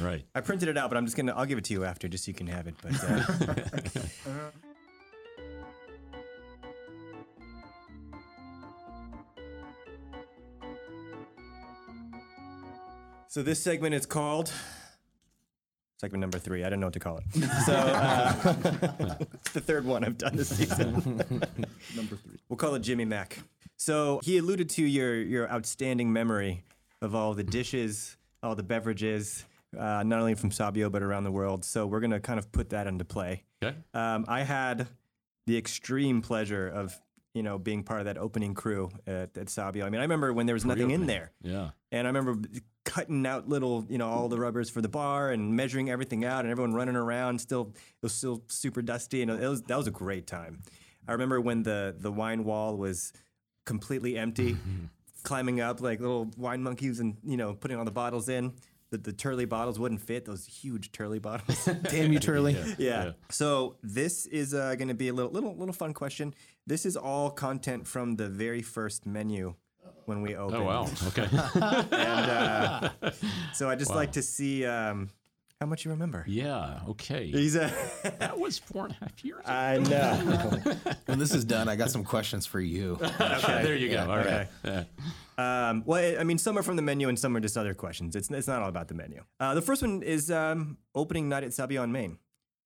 [0.00, 0.22] right.
[0.34, 2.24] I printed it out, but I'm just gonna I'll give it to you after, just
[2.24, 2.74] so you can have it.
[2.82, 4.50] But uh,
[13.30, 14.52] so this segment is called
[16.00, 16.64] segment number three.
[16.64, 17.24] I don't know what to call it.
[17.64, 20.94] So uh, it's the third one I've done this season.
[21.94, 22.38] Number three.
[22.48, 23.38] We'll call it Jimmy Mac.
[23.76, 26.64] So he alluded to your your outstanding memory
[27.02, 29.44] of all the dishes, all the beverages,
[29.78, 31.64] uh, not only from Sabio but around the world.
[31.64, 33.44] So we're gonna kind of put that into play.
[33.62, 33.76] Okay.
[33.94, 34.88] Um, I had
[35.46, 37.00] the extreme pleasure of
[37.32, 39.86] you know being part of that opening crew at, at Sabio.
[39.86, 41.30] I mean, I remember when there was nothing in there.
[41.42, 41.70] Yeah.
[41.92, 42.48] And I remember
[42.84, 46.44] cutting out little, you know, all the rubbers for the bar and measuring everything out,
[46.44, 47.40] and everyone running around.
[47.40, 50.62] Still, it was still super dusty, and it was that was a great time.
[51.06, 53.12] I remember when the the wine wall was
[53.64, 54.56] completely empty,
[55.22, 58.54] climbing up like little wine monkeys, and you know, putting all the bottles in.
[58.90, 61.64] The, the Turley bottles wouldn't fit; those huge Turley bottles.
[61.82, 62.54] Damn you, Turley.
[62.78, 63.04] yeah.
[63.04, 63.12] Yeah.
[63.30, 66.34] So this is uh, going to be a little, little, little fun question.
[66.66, 69.54] This is all content from the very first menu
[70.10, 70.62] when we opened.
[70.62, 70.86] Oh wow.
[71.06, 71.26] Okay.
[71.32, 72.90] And uh,
[73.54, 75.08] so I just like to see um,
[75.60, 76.24] how much you remember.
[76.26, 76.80] yeah.
[76.88, 77.26] Okay.
[77.30, 77.72] He's a.
[78.18, 79.40] That was four and a half years.
[79.40, 79.48] ago.
[79.50, 80.74] I know.
[81.06, 82.98] When this is done, I got some questions for you.
[83.00, 83.62] Okay.
[83.62, 84.00] There you go.
[84.10, 84.48] All right.
[84.64, 84.86] okay.
[85.38, 85.68] Yeah.
[85.70, 88.14] Um, well, I mean, some are from the menu and some are just other questions.
[88.16, 89.22] It's, it's not all about the menu.
[89.38, 92.18] Uh, the first one is um, opening night at Sabio on Main.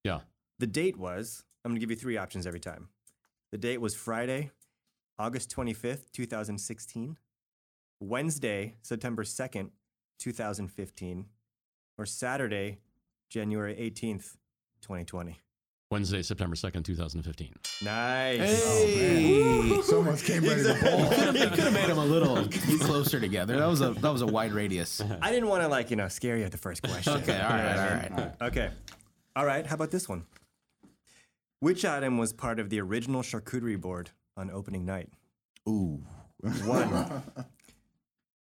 [0.03, 0.20] Yeah.
[0.59, 2.88] The date was, I'm going to give you three options every time.
[3.53, 4.51] The date was Friday,
[5.18, 7.16] August 25th, 2016,
[8.01, 9.70] Wednesday, September 2nd,
[10.18, 11.26] 2015,
[11.99, 12.78] or Saturday,
[13.30, 14.36] January 18th,
[14.82, 15.40] 2020.
[15.90, 17.53] Wednesday, September second, two thousand fifteen.
[17.84, 18.38] Nice.
[18.40, 21.01] Hey, oh, Someone came ready to bowl.
[21.34, 22.49] you could have made them a little
[22.80, 23.57] closer together.
[23.59, 25.01] That was a that was a wide radius.
[25.22, 27.12] I didn't want to, like, you know, scare you at the first question.
[27.18, 28.32] Okay, all right, all right.
[28.42, 28.70] Okay.
[29.36, 29.64] All right.
[29.64, 30.24] How about this one?
[31.61, 35.11] Which item was part of the original charcuterie board on opening night?
[35.68, 36.03] Ooh.
[36.64, 37.22] One,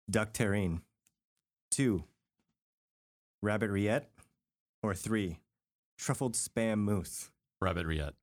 [0.09, 0.81] duck terrine.
[1.71, 2.03] Two,
[3.41, 4.09] rabbit rillette.
[4.81, 5.39] Or three,
[5.97, 7.31] truffled spam mousse.
[7.61, 8.15] Rabbit rillette.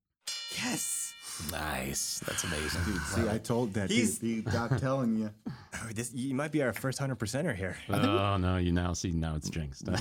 [0.56, 1.14] Yes.
[1.50, 2.20] Nice.
[2.26, 2.82] That's amazing.
[2.84, 3.90] Dude, See, I told that.
[3.90, 5.30] He's- He's got telling you.
[5.72, 7.76] Oh, this you might be our first hundred percenter here.
[7.88, 8.56] Oh no!
[8.56, 9.86] You now see now it's jinxed.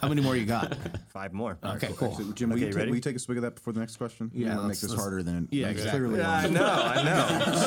[0.00, 0.74] How many more you got?
[1.10, 1.58] Five more.
[1.62, 2.14] Okay, cool.
[2.16, 2.90] So, Jim, will, Okay, you take, ready?
[2.90, 4.30] will you take a swig of that before the next question?
[4.32, 6.00] You Yeah, don't make this let's- harder than Yeah, exactly.
[6.00, 6.18] clearly.
[6.20, 6.64] Yeah, I know.
[6.64, 7.26] I know.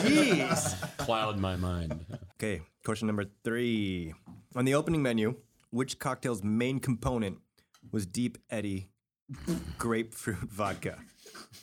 [0.10, 0.98] Jeez.
[0.98, 2.04] Cloud my mind.
[2.40, 4.14] Okay, question number three.
[4.56, 5.36] On the opening menu,
[5.70, 7.38] which cocktail's main component
[7.92, 8.90] was Deep Eddy
[9.78, 10.98] grapefruit vodka?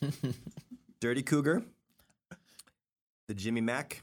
[1.00, 1.62] Dirty Cougar,
[3.28, 4.02] the Jimmy Mac,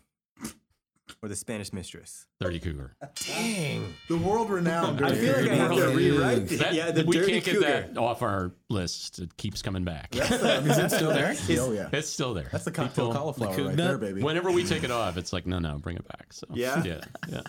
[1.21, 2.25] or the Spanish Mistress?
[2.39, 2.95] Dirty Cougar.
[3.25, 3.93] Dang.
[4.07, 5.03] The world renowned.
[5.03, 6.47] I feel like I have to rewrite.
[6.47, 7.67] the- That- yeah, the we Dirty can't get Cougar.
[7.93, 9.19] that off our list.
[9.19, 10.09] It keeps coming back.
[10.15, 10.19] Uh,
[10.65, 11.35] is it still there?
[11.61, 12.49] oh yeah, it's still there.
[12.51, 14.21] that's the cocktail People- cauliflower coug right there, baby.
[14.21, 16.31] Whenever we take it off, it's like no, no, bring it back.
[16.33, 16.83] So Yeah?
[16.83, 17.41] yeah, yeah.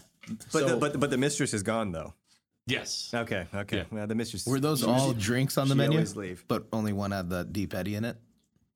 [0.53, 2.15] But, the, but, but the Mistress is gone, though.
[2.67, 3.11] Yes.
[3.13, 3.79] Okay, okay.
[3.79, 3.85] Yeah.
[3.91, 4.47] Well, the Mistress.
[4.47, 5.99] Were those all drinks on the she menu?
[5.99, 6.45] always leave.
[6.47, 8.17] But only one had the deep eddy in it.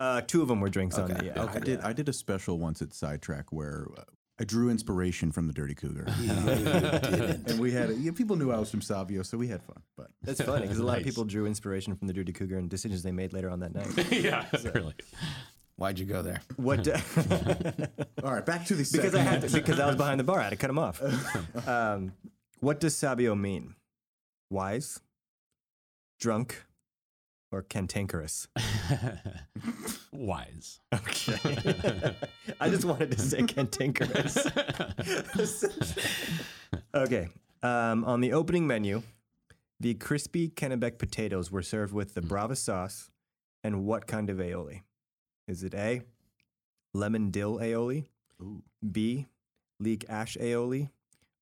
[0.01, 1.33] Uh, two of them were drinks on Okay, it.
[1.37, 1.47] Yeah.
[1.53, 1.81] I did.
[1.81, 4.03] I did a special once at Sidetrack where uh,
[4.41, 8.59] I drew inspiration from the Dirty Cougar, and we had a, yeah, people knew I
[8.59, 9.81] was from Sabio, so we had fun.
[9.97, 12.69] But That's funny because a lot of people drew inspiration from the Dirty Cougar and
[12.69, 14.13] decisions they made later on that night.
[14.13, 14.95] yeah, really.
[15.77, 16.41] Why'd you go there?
[16.57, 16.87] What?
[18.23, 20.41] all right, back to the because I had to, because I was behind the bar.
[20.41, 21.01] I had to cut him off.
[21.69, 22.13] Um,
[22.61, 23.75] what does sabio mean?
[24.51, 25.01] wise,
[26.21, 26.65] drunk,
[27.55, 28.49] or cantankerous?
[30.13, 30.81] Wise.
[30.93, 32.17] Okay.
[32.61, 34.37] I just wanted to say cantankerous.
[36.95, 37.29] okay.
[37.63, 39.03] Um, on the opening menu,
[39.79, 43.11] the crispy Kennebec potatoes were served with the Brava sauce
[43.63, 44.83] and what kind of aioli?
[45.47, 46.03] Is it A,
[46.93, 48.07] lemon dill aioli,
[48.91, 49.27] B,
[49.79, 50.91] leek ash aioli,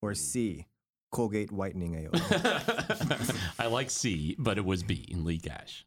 [0.03, 0.67] or C,
[1.11, 3.39] Colgate whitening aioli?
[3.59, 5.87] I like C, but it was B in Leek Ash.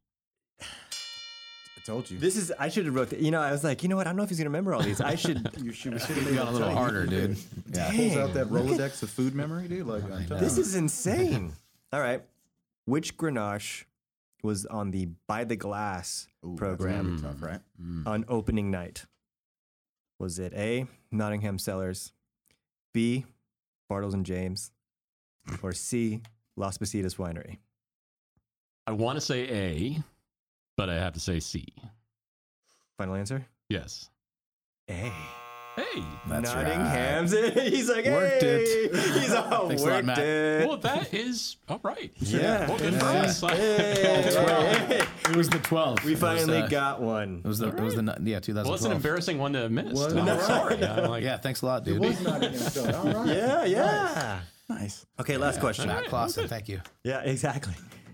[1.86, 2.18] I told you.
[2.18, 4.08] this is, I should have wrote, the, you know, I was like, you know what?
[4.08, 5.02] I don't know if he's going to remember all these.
[5.02, 7.38] I should, you should, we should have You got a little harder, dude.
[7.72, 7.92] Yeah.
[7.92, 9.86] Pulls out that Rolodex of food memory, dude.
[9.86, 10.64] Like, I'm telling This you.
[10.64, 11.54] is insane.
[11.94, 12.24] All right.
[12.86, 13.84] Which Grenache
[14.42, 17.60] was on the By the Glass Ooh, program gonna tough, right?
[17.82, 18.08] Mm.
[18.08, 19.06] on opening night?
[20.20, 22.14] Was it A, Nottingham Cellars,
[22.94, 23.26] B,
[23.92, 24.72] Bartles and James,
[25.62, 26.22] or C,
[26.56, 27.58] Las Positas Winery?
[28.88, 30.04] I want to say A,
[30.78, 31.66] but I have to say C.
[32.98, 33.46] Final answer?
[33.70, 34.10] Yes.
[34.90, 35.12] A.
[35.76, 36.04] Hey.
[36.30, 38.64] That's Nottingham's He's like, Worked hey.
[38.64, 38.96] it.
[39.20, 40.20] He's all Thanks a lot, Matt.
[40.20, 40.68] it.
[40.68, 42.12] Well, that is all right.
[42.20, 42.70] yeah.
[42.70, 43.34] Well, Yeah.
[43.56, 45.02] Hey.
[45.30, 46.04] It was the 12th.
[46.06, 47.42] We finally was, uh, got one.
[47.44, 48.66] It was the, it was the, yeah, 2012.
[48.66, 49.92] Well, it's an embarrassing one to miss.
[49.94, 50.42] Was I'm it?
[50.42, 50.82] sorry.
[50.86, 52.00] I'm like, Yeah, thanks a lot, dude.
[52.00, 52.42] was not
[52.96, 53.28] All right.
[53.36, 54.40] Yeah, yeah.
[54.70, 55.06] Nice.
[55.20, 55.88] Okay, last question.
[55.88, 56.82] Matt Clausen, thank you.
[57.04, 57.74] Yeah, exactly.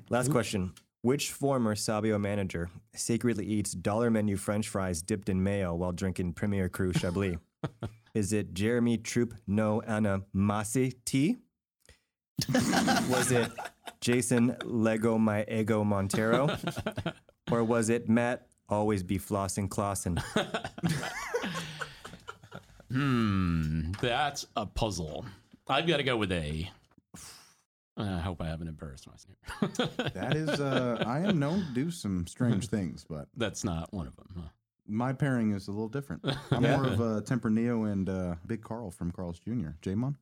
[0.09, 0.73] Last question.
[1.03, 6.33] Which former Sabio manager secretly eats dollar menu French fries dipped in mayo while drinking
[6.33, 7.37] Premier Cru Chablis?
[8.13, 11.37] Is it Jeremy Troop No Anna Masi T?
[13.09, 13.51] was it
[13.99, 16.55] Jason Lego My Ego Montero?
[17.51, 20.19] or was it Matt Always Be Flossing Clausen?
[22.91, 25.25] Hmm, that's a puzzle.
[25.65, 26.69] I've got to go with A.
[28.09, 29.91] I hope I haven't embarrassed myself.
[30.13, 34.07] That is, uh, I am known to do some strange things, but That's not one
[34.07, 34.27] of them.
[34.35, 34.47] Huh?
[34.87, 36.25] my pairing is a little different.
[36.51, 39.69] I'm more of a Tempranillo and uh, Big Carl from Carl's Jr.
[39.81, 40.17] J-Mon?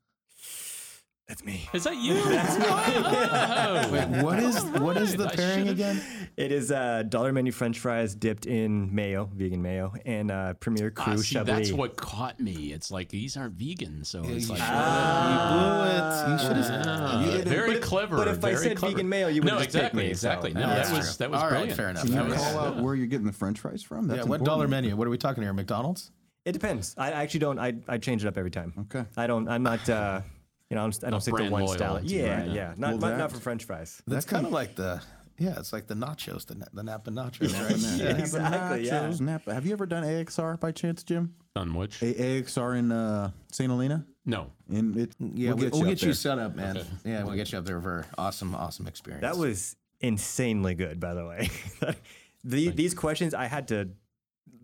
[1.30, 1.70] That's me.
[1.74, 2.16] Is that you?
[2.70, 3.90] Wow.
[3.92, 6.02] Wait, what is what is the I pairing should've- again?
[6.38, 10.90] It is uh, dollar menu French fries dipped in mayo, vegan mayo, and uh, Premier
[10.90, 11.46] Cru Ah, see, Chablis.
[11.68, 12.74] that's what caught me.
[12.74, 16.32] It's like these aren't vegan, so it's you like should've- you blew it.
[16.32, 16.86] You should have.
[16.88, 18.16] Ah, You didn't- very but- clever.
[18.18, 18.96] but if I very said clever.
[18.96, 20.54] vegan mayo, you no, would've just picked exactly, me, so- exactly.
[20.54, 21.16] No, That's that was true.
[21.26, 21.78] that was All right, brilliant.
[21.78, 22.06] fair enough.
[22.06, 24.08] Can you was- call out where you're getting the French fries from?
[24.08, 24.46] That's Yeah, what important.
[24.46, 24.96] dollar menu?
[24.96, 25.54] What are we talking here?
[25.54, 26.12] McDonald's?
[26.46, 26.96] It depends.
[26.98, 27.60] I actually don't.
[27.60, 28.74] I, I change it up every time.
[28.92, 29.06] Okay.
[29.16, 29.48] I don't.
[29.48, 29.88] I'm not.
[29.88, 30.22] Uh,
[30.70, 32.00] you know, I'm, I don't Not stick to one loyal style.
[32.00, 32.54] to Yeah, brand.
[32.54, 32.74] yeah.
[32.78, 34.02] Not Well, not, that- not for French fries.
[34.08, 35.02] That's That kind of like the
[35.38, 37.82] yeah, it's like the nachos, the the Napa nachos, Napa, right?
[37.82, 38.18] Napa, Yeah.
[38.18, 39.04] exactly, yeah.
[39.08, 39.54] nachos, Napa.
[39.54, 41.34] Have you ever done AXR by chance, Jim?
[41.56, 42.02] Done which?
[42.02, 42.14] A-
[42.44, 43.70] AXR in uh, St.
[43.70, 44.06] Helena?
[44.26, 44.52] No.
[44.70, 46.14] In it, Yeah, we'll we'll get get, you you, up there.
[46.14, 46.86] set up, man.
[47.06, 49.22] Yeah, we'll get you up there for awesome, awesome experience.
[49.22, 51.50] That was insanely good, by the way.
[52.44, 53.90] the, these questions I had to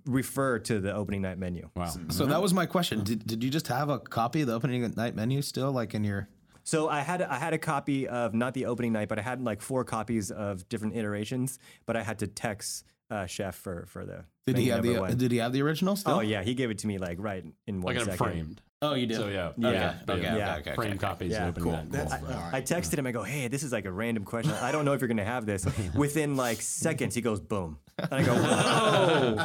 [0.06, 1.70] refer to the opening night menu.
[1.76, 1.94] Wow.
[2.10, 2.26] so.
[2.26, 3.04] That was my question.
[3.04, 6.04] Did, did you just have a copy of the opening night menu still, like in
[6.04, 6.28] your?
[6.64, 9.42] So I had I had a copy of not the opening night, but I had
[9.42, 11.60] like four copies of different iterations.
[11.86, 14.26] But I had to text uh, chef for for the.
[14.48, 15.00] Did he have the?
[15.00, 15.18] one.
[15.18, 16.16] Did he have the original still?
[16.16, 18.18] Oh yeah, he gave it to me like right in one I got second.
[18.18, 18.62] framed.
[18.82, 19.18] Oh, you did.
[19.18, 19.52] So yeah.
[19.58, 19.68] Yeah.
[19.70, 19.74] Okay.
[19.80, 19.96] Yeah.
[20.14, 20.22] Okay.
[20.22, 20.32] Yeah.
[20.32, 20.60] Okay.
[20.60, 20.76] Okay.
[20.76, 20.98] Frame okay.
[21.00, 21.32] copies.
[21.32, 21.72] Yeah, opening cool.
[21.74, 21.92] night.
[21.92, 22.14] That's-
[22.54, 23.08] I, I texted him.
[23.08, 24.54] I go, "Hey, this is like a random question.
[24.54, 25.66] I don't know if you're gonna have this."
[25.96, 29.36] Within like seconds, he goes, "Boom," and I go, "Whoa,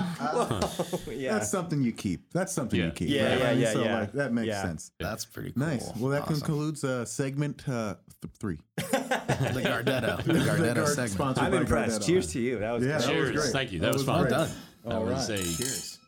[0.45, 2.31] whoa, yeah." That's something you keep.
[2.35, 2.87] That's something Yeah.
[2.87, 3.09] you keep.
[3.09, 3.39] Yeah, right?
[3.39, 4.01] yeah, yeah, so, yeah.
[4.01, 4.63] Like, that makes Yeah.
[4.63, 4.91] sense.
[4.99, 5.65] That's pretty cool.
[5.67, 5.91] Nice.
[5.97, 6.35] Well, that Awesome.
[6.35, 8.59] concludes uh, segment uh, th- three.
[8.77, 8.83] the
[9.65, 10.23] Gardetto.
[10.25, 11.11] The Gardetto segment.
[11.13, 12.03] sponsored I'm impressed.
[12.03, 12.07] Gardetto.
[12.07, 12.59] Cheers to you.
[12.59, 13.07] That was Yeah, great.
[13.07, 13.41] that was Cheers.
[13.43, 13.53] great.
[13.53, 13.79] Thank you.
[13.81, 14.21] That That, was was fun.
[14.23, 14.51] Well done.
[14.85, 15.99] That All was a Cheers.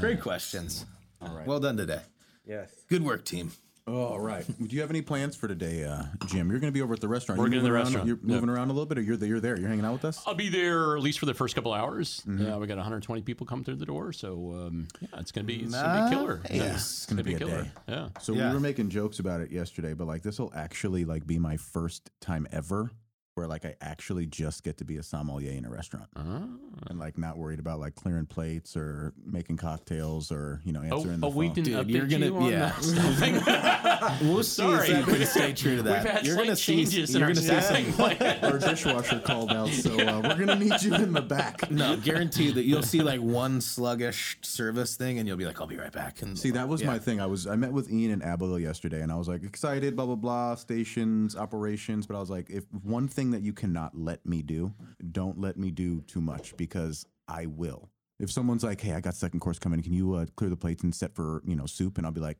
[0.00, 0.84] Great questions.
[1.22, 1.46] All right.
[1.46, 2.00] Well done today.
[2.46, 2.70] Yes.
[2.88, 3.52] Good work, team.
[3.86, 4.46] All right.
[4.46, 6.50] Do you have any plans for today, uh, Jim?
[6.50, 7.38] You're going to be over at the restaurant.
[7.38, 8.06] We're You gonna the moving around- restaurant.
[8.08, 8.34] You're Yeah.
[8.34, 9.28] moving around a little bit, or you're there?
[9.28, 9.58] You're there.
[9.58, 10.22] You're hanging out with us.
[10.26, 12.22] I'll be there at least for the first couple hours.
[12.26, 15.56] Yeah, we got 120 people come through the door, so um, yeah, it's gonna be
[15.64, 16.40] it's gonna be killer.
[16.50, 16.74] Yeah, Nice.
[16.76, 17.62] it's gonna be a killer.
[17.64, 17.70] day.
[17.88, 18.08] Yeah.
[18.22, 18.48] So Yeah.
[18.48, 21.58] we were making jokes about it yesterday, but like this will actually like be my
[21.58, 22.90] first time ever
[23.34, 26.42] where like I actually just get to be a sommelier in a restaurant Ah.
[26.88, 30.96] and like not worried about like clearing plates or making cocktails or you know Oh,
[30.98, 32.72] answering the oh, we didn't Dude, update you're gonna- you on yeah.
[32.78, 34.18] that.
[34.22, 34.88] We'll see Sorry.
[34.90, 36.04] if you can stay true to that.
[36.04, 36.76] We've had you're gonna see.
[36.76, 38.44] changes in You're our gonna see plan.
[38.44, 41.70] Our dishwasher called out, so uh, we're gonna need you in the back.
[41.74, 45.66] No, guarantee that you'll see like one sluggish service thing, and you'll be like, "I'll
[45.66, 46.86] be right back." And See, that was yeah.
[46.88, 47.20] my thing.
[47.20, 50.06] I was I met with Ian and Abigail yesterday, and I was like excited, blah
[50.06, 52.06] blah blah, stations, operations.
[52.06, 54.74] But I was like, if one thing that you cannot let me do,
[55.12, 57.90] don't let me do too much because I will.
[58.20, 60.82] If someone's like, hey, I got second course coming, can you uh, clear the plates
[60.82, 61.98] and set for you know soup?
[61.98, 62.38] And I'll be like,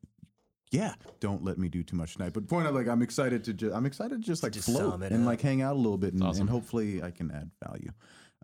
[0.71, 2.33] yeah, don't let me do too much tonight.
[2.33, 5.03] But point out, like, I'm excited to just, I'm excited to just like just float
[5.03, 5.27] and up.
[5.27, 7.91] like hang out a little bit, and, and hopefully I can add value.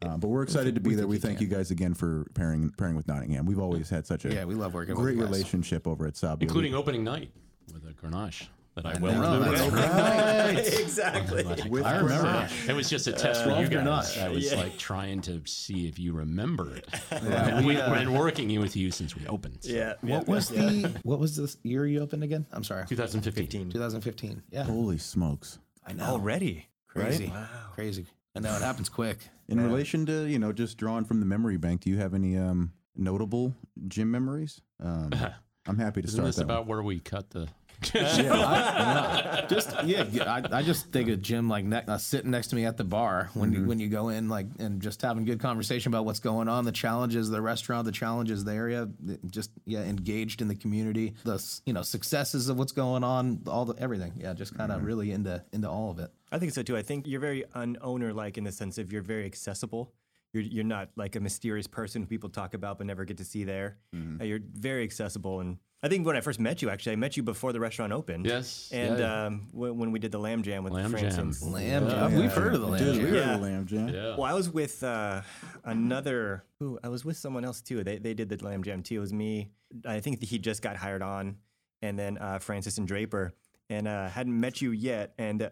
[0.02, 1.06] Uh, but we're excited to be there.
[1.06, 3.44] We thank you guys again for pairing pairing with Nottingham.
[3.46, 6.46] We've always had such a Yeah, we love working great you relationship over at Sabio.
[6.46, 7.30] including opening night
[7.72, 9.76] with a Grenache that I, well know, remember.
[9.76, 11.44] that's exactly.
[11.82, 12.48] I remember.
[12.68, 14.16] It was just a test for you Love guys.
[14.16, 14.22] Grenache.
[14.22, 16.86] I was like trying to see if you remember it.
[17.64, 19.58] we, have been working with you since we opened.
[19.60, 19.94] so Yeah.
[20.00, 22.46] What was the what was the year you opened again?
[22.52, 22.86] I'm sorry.
[22.86, 23.70] 2015.
[23.70, 24.42] 2015.
[24.50, 24.64] Yeah.
[24.64, 25.58] Holy smokes!
[25.86, 26.04] I know.
[26.04, 26.66] Already.
[26.88, 27.28] Crazy.
[27.28, 27.46] Wow.
[27.74, 28.06] Crazy.
[28.36, 29.18] I know it happens quick.
[29.48, 32.36] In relation to you know just drawing from the memory bank, do you have any
[32.36, 33.54] um, notable
[33.88, 34.60] gym memories?
[34.82, 35.10] Um,
[35.66, 36.44] I'm happy to Isn't start this that.
[36.44, 37.48] about where we cut the?
[37.82, 42.56] Just yeah, yeah, I, I just think of Jim like ne- uh, sitting next to
[42.56, 43.62] me at the bar when Mm-hmm.
[43.62, 46.64] you, when you go in like and just having good conversation about what's going on,
[46.64, 48.88] the challenges of the restaurant, the challenges of the area,
[49.26, 53.64] just yeah, engaged in the community, the you know successes of what's going on, all
[53.64, 54.12] the everything.
[54.16, 54.86] Yeah, just kind of Mm-hmm.
[54.86, 56.10] really into into all of it.
[56.32, 56.76] I think so too.
[56.76, 59.92] I think you're very unowner like in the sense of you're very accessible.
[60.32, 63.24] You're, you're not like a mysterious person who people talk about but never get to
[63.24, 63.78] see there.
[64.20, 65.40] Uh, you're very accessible.
[65.40, 67.92] And I think when I first met you, actually, I met you before the restaurant
[67.92, 68.26] opened.
[68.26, 69.24] Yes, And yeah.
[69.26, 71.40] um, when, when we did the lamb jam with Lamb Francis.
[71.40, 71.52] jam.
[71.52, 72.14] Lamb, jam.
[72.14, 72.84] we've heard of the lamb.
[72.84, 73.04] Dude, jam.
[73.04, 73.36] we were Yeah.
[73.36, 73.88] the lamb jam.
[73.88, 74.10] Yeah.
[74.16, 75.22] Well, I was with uh,
[75.64, 76.44] another.
[76.62, 77.82] Ooh, I was with someone else too.
[77.82, 78.96] They they did the lamb jam too.
[78.96, 79.50] It was me.
[79.86, 81.36] I think he just got hired on,
[81.82, 83.32] and then uh, Francis and Draper.
[83.68, 85.14] And uh, hadn't met you yet.
[85.16, 85.50] And uh,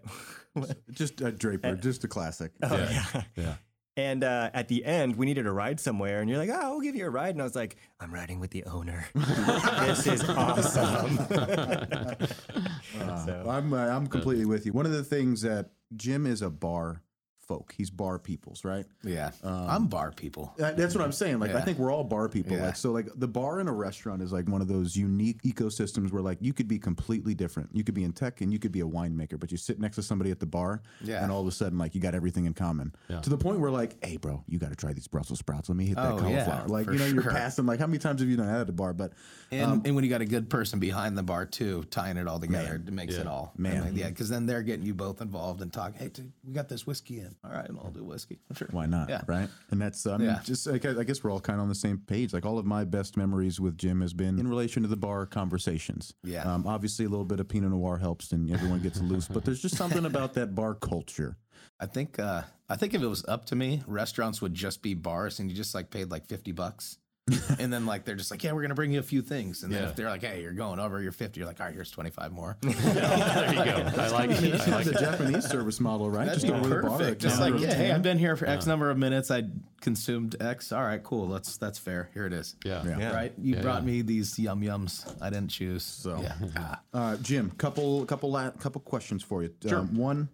[0.90, 2.50] Just uh, Draper, just a classic.
[2.64, 3.22] Oh yeah.
[3.36, 3.54] yeah.
[3.98, 6.20] And uh, at the end, we needed a ride somewhere.
[6.20, 8.38] And you're like, "Oh, I'll give you a ride." And I was like, "I'm riding
[8.38, 9.08] with the owner.
[9.14, 11.16] this is awesome."
[13.26, 14.72] so, I'm uh, I'm completely with you.
[14.72, 17.02] One of the things that Jim is a bar
[17.48, 17.74] folk.
[17.76, 18.84] He's bar peoples, right?
[19.02, 20.54] Yeah, I'm bar people.
[20.60, 21.40] Uh, That's what I'm saying.
[21.40, 22.56] Like I think we're all bar people.
[22.56, 22.66] Yeah.
[22.66, 26.12] Like so, like the bar in a restaurant is like one of those unique ecosystems
[26.12, 27.70] where like you could be completely different.
[27.72, 29.96] You could be in tech and you could be a winemaker, but you sit next
[29.96, 31.22] to somebody at the bar, Yeah.
[31.22, 32.94] and all of a sudden like you got everything in common.
[33.22, 35.68] To the point where like, hey, bro, you got to try these Brussels sprouts.
[35.70, 36.68] Let me hit that Oh, yeah, cauliflower.
[36.68, 37.64] like you know, you're passing.
[37.66, 38.92] Like how many times have you done that at the bar?
[38.92, 39.12] But
[39.50, 42.38] And, and when you got a good person behind the bar too, tying it all
[42.38, 43.82] together, it makes it all Man.
[43.82, 45.96] And, yeah, because then they're getting you both involved and talk.
[45.96, 47.34] Hey, dude, we got this whiskey in.
[47.44, 48.40] All right, I'll do whiskey.
[48.54, 48.68] Sure.
[48.72, 49.08] Why not?
[49.08, 49.22] Yeah.
[49.26, 49.48] Right.
[49.70, 50.40] And that's, I mean, Yeah.
[50.42, 52.32] just, I guess we're all kind of on the same page.
[52.32, 55.24] Like all of my best memories with Jim has been in relation to the bar
[55.26, 56.12] conversations.
[56.24, 56.42] Yeah.
[56.52, 59.62] Um, obviously, a little bit of Pinot Noir helps and everyone gets loose, but there's
[59.62, 61.36] just something about that bar culture.
[61.80, 64.94] I think uh, I think if it was up to me, restaurants would just be
[64.94, 66.98] bars, and you just like paid like fifty bucks,
[67.58, 69.72] and then like they're just like, yeah, we're gonna bring you a few things, and
[69.72, 69.88] then Yeah.
[69.90, 72.10] if they're like, hey, you're going over your fifty, you're like, all right, here's twenty
[72.10, 72.56] five more.
[72.62, 73.92] there you go.
[74.02, 74.50] I like I mean, it.
[74.52, 75.00] that's I like of the it.
[75.02, 76.26] Japanese service model, right?
[76.26, 76.98] That'd just be go to the bar.
[76.98, 77.20] perfect.
[77.22, 79.30] Just like, yeah, hey, I've been here for X number of minutes.
[79.30, 79.44] I
[79.80, 80.72] consumed X.
[80.72, 81.28] All right, cool.
[81.28, 82.10] That's that's fair.
[82.14, 82.56] Here it is.
[82.64, 82.84] Yeah.
[82.84, 83.14] Yeah.
[83.14, 83.32] Right.
[83.38, 83.86] You Yeah, brought yeah.
[83.90, 85.16] me these yum yums.
[85.20, 85.82] I didn't choose.
[85.84, 86.34] So- yeah.
[86.56, 86.80] Ah.
[86.94, 89.52] Uh, Jim, couple, couple, la- couple questions for you.
[89.66, 89.78] Sure.
[89.80, 90.28] Um, one,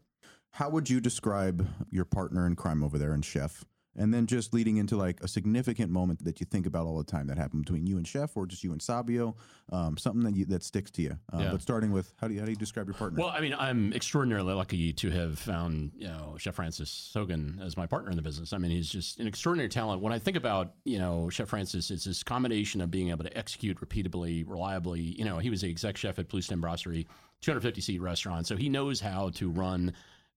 [0.51, 3.65] how would you describe your partner in crime over there and Chef?
[3.97, 7.05] And then just leading into like a significant moment that you think about all the
[7.05, 9.37] time that happened between you and Chef, or just you and Sabio,
[9.71, 11.19] um, something that you, that sticks to you.
[11.33, 11.53] Uh, Yeah.
[11.53, 13.21] But starting with how do you how do you describe your partner?
[13.21, 17.77] Well, I mean, I'm extraordinarily lucky to have found, you know, Chef Francis Hogan as
[17.77, 18.53] my partner in the business.
[18.53, 20.03] I mean, he's just an extraordinary talent.
[20.03, 23.37] When I think about, you know, Chef Francis, it's this combination of being able to
[23.37, 25.01] execute repeatably, reliably.
[25.01, 27.07] You know, he was the exec chef at Bluestem Brasserie,
[27.43, 29.93] 250 seat restaurant, so he knows how to run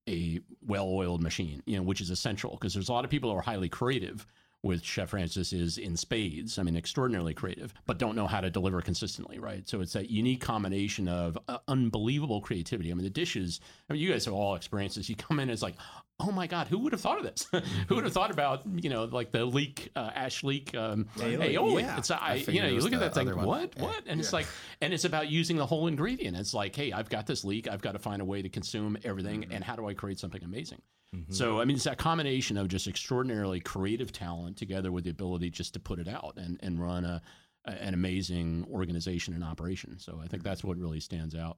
[0.07, 3.37] a well-oiled machine, you know, which is essential because there's a lot of people who
[3.37, 4.25] are highly creative,
[4.63, 6.57] with Chef Francis is in spades.
[6.57, 9.67] I mean, extraordinarily creative, but don't know how to deliver consistently, right?
[9.67, 12.91] So it's that unique combination of uh, unbelievable creativity.
[12.91, 13.59] I mean, the dishes.
[13.89, 15.09] I mean, you guys have all experienced this.
[15.09, 15.75] You come in, it's like,
[16.19, 17.47] oh my god, who would have thought of this?
[17.87, 21.53] who would have thought about you know like the leek uh, ash leek, um, Aioli,
[21.53, 21.81] aioli?
[21.81, 21.97] yeah.
[21.97, 23.83] It's I, you know you look at that thing, what, Yeah.
[23.83, 24.47] what, and it's like,
[24.81, 26.35] and it's about using the whole ingredient.
[26.37, 28.97] It's like, hey, I've got this leek I've got to find a way to consume
[29.03, 30.81] everything, and how do I create something amazing?
[31.29, 35.49] So I mean, it's that combination of just extraordinarily creative talent together with the ability
[35.49, 37.21] just to put it out and and run a,
[37.65, 39.97] a- an amazing organization and operation.
[39.99, 41.57] So I think that's what really stands out.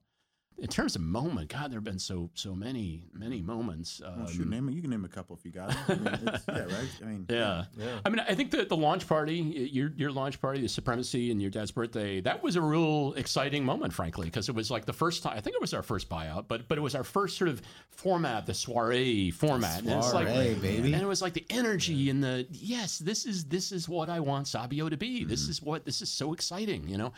[0.60, 4.02] In terms of moment, God, there have been so so many many moments.
[4.04, 4.72] Well, shoot, Um, name it.
[4.72, 5.76] You can name a couple if you got it.
[5.88, 6.88] I mean, yeah, right.
[7.02, 7.64] I mean, yeah.
[8.04, 11.40] I mean, I think that the launch party, your your launch party, the supremacy, and
[11.40, 14.92] your dad's birthday, that was a real exciting moment, frankly, because it was like the
[14.92, 15.34] first time.
[15.36, 17.62] I think it was our first buyout, but but it was our first sort of
[17.88, 19.80] format, the soiree format.
[19.80, 20.92] and it's like, Soiree, baby.
[20.92, 24.20] And it was like the energy and the yes, this is this is what I
[24.20, 25.24] want Sabio to be.
[25.24, 25.50] This Mm-hmm.
[25.52, 27.12] is what this is so exciting, you know.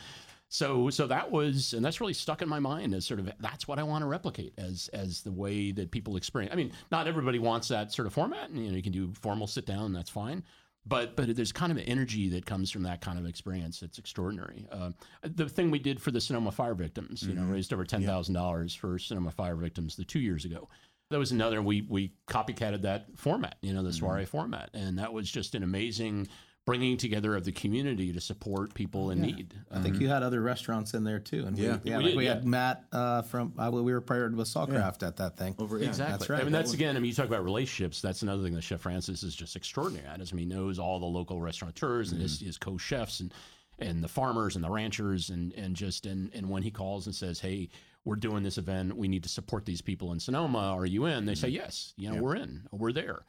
[0.53, 3.67] So so that was and that's really stuck in my mind as sort of that's
[3.67, 6.53] what I want to replicate as as the way that people experience.
[6.53, 9.11] I mean, not everybody wants that sort of format, and you know you can do
[9.19, 10.43] formal sit down, that's fine.
[10.85, 13.97] but but there's kind of an energy that comes from that kind of experience that's
[13.97, 14.67] extraordinary.
[14.71, 14.91] Uh,
[15.23, 18.35] the thing we did for the Sonoma fire victims, you know, raised over ten thousand
[18.35, 20.69] dollars for Sonoma fire victims the two years ago.
[21.09, 25.13] That was another we we copycatted that format, you know, the soiree format, and that
[25.13, 26.27] was just an amazing
[26.65, 29.53] bringing together of the community to support people in need.
[29.69, 31.77] I think you had other restaurants in there too, and Yeah.
[31.83, 32.33] we, yeah, We like did, we yeah.
[32.35, 35.55] had Matt uh, from uh, we were paired with Sawcraft at that thing.
[35.59, 36.17] Over yeah, Exactly.
[36.19, 36.39] That's right.
[36.39, 36.95] I mean, that's again.
[36.95, 38.01] I mean, you talk about relationships.
[38.01, 40.21] That's another thing that Chef Francis is just extraordinary at.
[40.21, 43.33] Is I mean, he knows all the local restaurateurs and his, his co-chefs and
[43.79, 47.13] and the farmers and the ranchers and and just and and when he calls and
[47.15, 47.69] says, "Hey,
[48.05, 48.95] we're doing this event.
[48.95, 50.59] We need to support these people in Sonoma.
[50.77, 51.93] Are you in?" They say, "Yes.
[51.97, 52.61] You know, we're in.
[52.71, 53.23] We're there."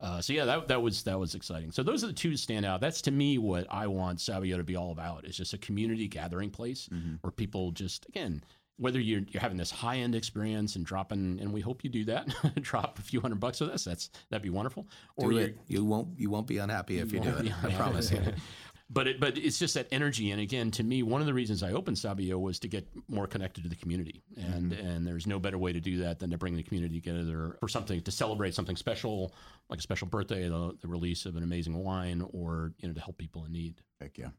[0.00, 1.72] Uh, so yeah, that that was that was exciting.
[1.72, 2.80] So those are the two stand out.
[2.80, 5.24] That's to me what I want Sabio to be all about.
[5.24, 6.88] It's just a community gathering place
[7.20, 8.44] where people just again,
[8.76, 12.04] whether you're you're having this high end experience and dropping, and we hope you do
[12.04, 12.28] that,
[12.62, 13.82] drop a few hundred bucks with us.
[13.82, 14.86] That's that'd be wonderful.
[15.16, 15.58] Or Do you're- it.
[15.66, 17.52] You won't you won't be unhappy if you do it.
[17.64, 18.20] I promise you.
[18.90, 20.30] but it, but it's just that energy.
[20.30, 23.26] And again, to me, one of the reasons I opened Sabio was to get more
[23.26, 24.22] connected to the community.
[24.36, 27.56] And and there's no better way to do that than to bring the community together
[27.60, 29.34] for something to celebrate something special,
[29.68, 33.00] like a special birthday, the, the release of an amazing wine, or you know to
[33.00, 33.82] help people in need.
[34.00, 34.30] Heck yeah.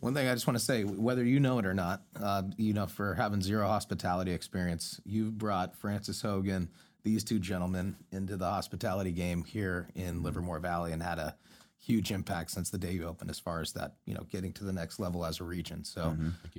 [0.00, 2.72] One thing I just want to say, whether you know it or not, uh, you
[2.72, 6.70] know, for having zero hospitality experience, you've brought Francis Hogan,
[7.02, 11.34] these two gentlemen, into the hospitality game here in Livermore Valley, and had a
[11.80, 14.64] huge impact since the day you opened, as far as that, you know, getting to
[14.64, 15.84] the next level as a region.
[15.84, 16.16] So,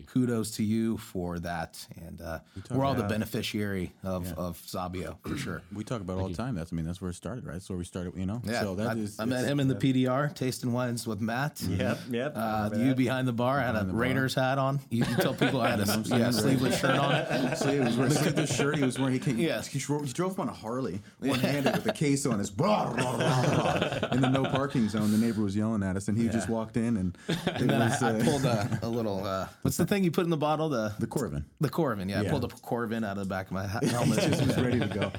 [0.08, 2.40] kudos to you for that, and uh,
[2.72, 5.62] we're all the beneficiary of of Sabio for sure.
[5.74, 6.56] We talk about it all the time.
[6.56, 7.54] That's I mean that's where it started, right?
[7.54, 8.14] That's where we started.
[8.18, 8.42] You know.
[8.44, 11.62] Yeah, So that I, is- I met him in the PDR tasting wines with Matt.
[11.62, 12.34] Yep, yep.
[12.50, 14.80] Uh, you behind the bar had a Raiders hat on.
[14.90, 17.56] You, you tell people I had a yeah, sleeveless shirt on.
[17.56, 19.14] So he was wearing look at the shirt he was wearing.
[19.14, 19.38] He came.
[19.38, 19.62] Yeah.
[19.62, 22.50] He drove, he drove on a Harley, one handed with a case on his.
[22.50, 25.09] Blah, blah, blah, blah, in the no parking zone.
[25.12, 28.02] The neighbor was yelling at us, and he just walked in, and And then was
[28.04, 29.26] I, I uh, pulled a, a little.
[29.26, 30.70] Uh, what's the thing you put in the bottle?
[30.70, 31.44] The the Coravin.
[31.62, 32.10] the Coravin.
[32.10, 32.28] Yeah, Yeah.
[32.28, 34.20] I pulled a Coravin out of the back of my ha- helmet.
[34.20, 35.12] Just was ready to go.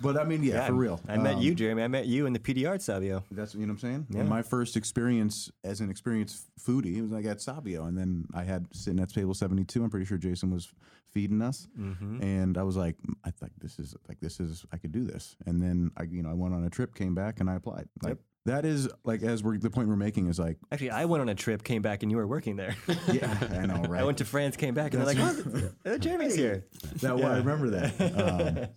[0.00, 1.00] But I mean, yeah, for real.
[1.08, 1.82] I met Um, you, Jeremy.
[1.82, 3.24] I met you in the PDR at Sabio.
[3.30, 4.20] That's you know what I'm saying.
[4.20, 8.42] And my first experience as an experienced foodie was like at Sabio, and then I
[8.44, 9.82] had sitting at table 72.
[9.82, 10.68] I'm pretty sure Jason was
[11.12, 14.92] feeding us, and I was like, I think this is like this is I could
[14.92, 15.36] do this.
[15.46, 17.88] And then I you know I went on a trip, came back, and I applied.
[18.02, 21.20] Like that is like as we're the point we're making is like Actually, I went
[21.20, 22.74] on a trip, came back, and you were working there.
[23.12, 24.00] yeah I know right.
[24.00, 26.64] I went to France, came back, and they're like, oh, uh, Jeremy's here.
[27.00, 28.16] that I remember that.
[28.16, 28.68] Um,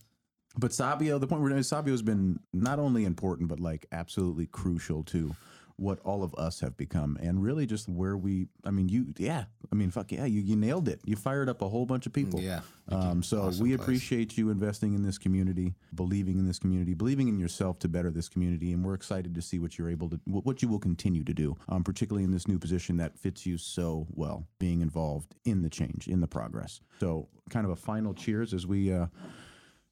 [0.58, 5.04] but Sabio, the point we're Sabio has been not only important but like absolutely crucial
[5.06, 5.36] to
[5.80, 8.48] what all of us have become, and really just where we.
[8.66, 9.46] I mean, you, yeah.
[9.72, 11.00] I mean, fuck yeah, you you nailed it.
[11.06, 12.42] You fired up a whole bunch of people.
[12.42, 12.62] Yeah.
[12.90, 13.82] Um, so Awesome we place.
[13.82, 18.10] appreciate you investing in this community, believing in this community, believing in yourself to better
[18.10, 21.24] this community, and we're excited to see what you're able to, what you will continue
[21.24, 25.36] to do, um, particularly in this new position that fits you so well, being involved
[25.46, 26.82] in the change, in the progress.
[27.00, 29.06] So, kind of a final cheers as we, uh,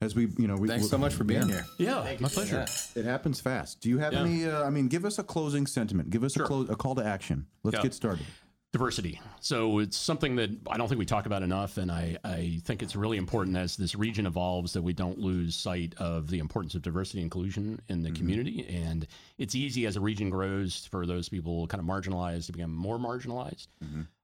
[0.01, 1.65] as we, you know, we, Thanks so much for being here.
[1.77, 2.65] Yeah, my pleasure.
[2.95, 3.81] It happens fast.
[3.81, 4.21] Do you have Yeah.
[4.21, 4.45] any?
[4.45, 6.09] Uh, I mean, give us a closing sentiment.
[6.11, 6.45] Give us a, Sure.
[6.47, 7.47] close, a call to action.
[7.63, 7.83] Let's Yeah.
[7.83, 8.25] get started.
[8.73, 9.19] diversity.
[9.39, 12.83] So it's something that I don't think we talk about enough, and I, I think
[12.83, 16.75] it's really important as this region evolves that we don't lose sight of the importance
[16.75, 18.67] of diversity and inclusion in the community.
[18.67, 22.75] And it's easy as a region grows for those people kind of marginalized to become
[22.75, 23.67] more marginalized.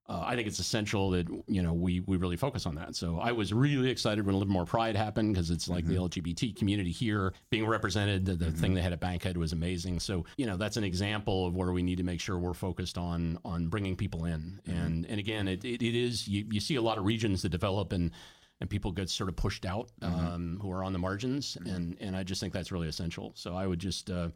[0.10, 2.94] Uh, I think it's essential that you know we we really focus on that.
[2.96, 6.92] So I was really excited when Livermore Pride happened because it's like the LGBT community
[6.92, 8.26] here being represented.
[8.26, 10.02] The, the thing they had at Bankhead was amazing.
[10.02, 12.98] So you know that's an example of where we need to make sure we're focused
[12.98, 14.60] on on bringing people in.
[14.66, 17.50] And and again, it, it, it is you, you see a lot of regions that
[17.50, 18.12] develop and
[18.60, 21.58] and people get sort of pushed out um, who are on the margins.
[21.66, 23.32] And and I just think that's really essential.
[23.36, 24.10] So I would just.
[24.10, 24.30] Uh,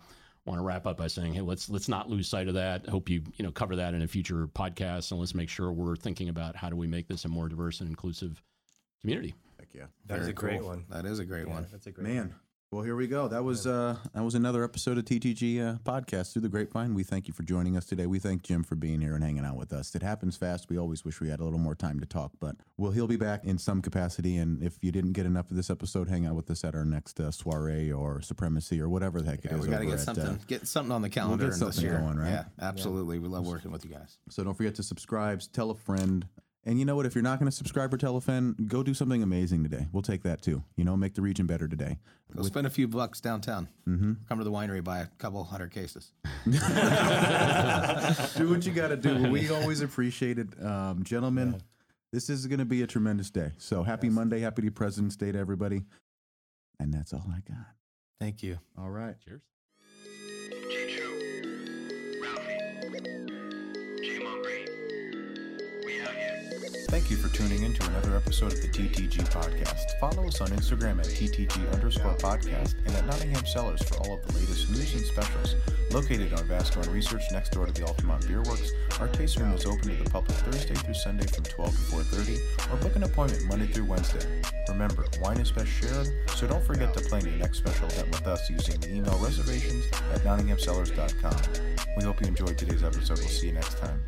[0.48, 2.88] want to wrap up by saying, hey, let's let's not lose sight of that.
[2.88, 5.96] Hope you you know cover that in a future podcast, and let's make sure we're
[5.96, 8.42] thinking about how do we make this a more diverse and inclusive
[9.02, 9.36] community.
[9.60, 9.86] Heck yeah.
[10.06, 10.86] That was Very a great one.
[10.90, 11.68] That is a great one.
[11.72, 12.36] That's a great Man.
[12.70, 13.30] Well, here we go.
[13.30, 16.94] That was uh, that was another episode of TTG uh, podcast through the grapevine.
[16.94, 18.08] We thank you for joining us today.
[18.08, 19.96] We thank Jim for being here and hanging out with us.
[19.96, 20.68] It happens fast.
[20.70, 23.16] We always wish we had a little more time to talk, but well, he'll be
[23.16, 24.36] back in some capacity.
[24.36, 26.84] And if you didn't get enough of this episode, hang out with us at our
[26.84, 29.66] next uh, soiree or supremacy or whatever the heck it Yeah, is.
[29.66, 31.86] we got to get at, something, uh, get something on the calendar get this something
[31.86, 32.00] year.
[32.00, 32.32] going, right?
[32.32, 33.18] Yeah, absolutely.
[33.20, 34.18] We love working with you guys.
[34.30, 36.28] So don't forget to subscribe, tell a friend.
[36.68, 37.06] And you know what?
[37.06, 39.88] If you're not going to subscribe or tell a friend, go do something amazing today.
[39.94, 40.64] We'll take that too.
[40.76, 41.98] You know, make the region better today.
[42.36, 43.70] Go spend a few bucks downtown.
[43.88, 44.14] Mm-hmm.
[44.28, 46.12] Come to the winery, buy a couple hundred cases.
[46.46, 46.52] do
[48.50, 49.30] what you got to do.
[49.32, 51.62] We always appreciate it, um, gentlemen.
[52.12, 53.52] This is going to be a tremendous day.
[53.58, 55.84] So happy Monday, happy President's Day to everybody.
[56.82, 57.66] And that's all I got.
[58.20, 58.60] Thank you.
[58.78, 59.16] All right.
[59.24, 59.42] Cheers.
[60.70, 61.08] Chicho,
[62.22, 62.58] Ralphie,
[64.04, 64.68] J Mongreen.
[65.86, 66.17] We out here.
[66.88, 70.00] Thank you for tuning in to another episode of the TTG Podcast.
[70.00, 74.26] Follow us on Instagram at TTG underscore podcast and at Nottingham Cellars for all of
[74.26, 75.56] the latest news and specials.
[75.92, 78.72] Located on Vasco and Research next door to the Altamont Beer Works,
[79.02, 82.74] our taste room is open to the public Thursday through Sunday from 12 to 4.30
[82.74, 84.26] or book an appointment Monday through Wednesday.
[84.70, 88.26] Remember, wine is best shared, so don't forget to plan your next special event with
[88.28, 91.36] us using the email reservations at nottinghamcellars.com.
[91.98, 93.20] We hope you enjoyed today's episode.
[93.20, 94.02] We'll see you next time.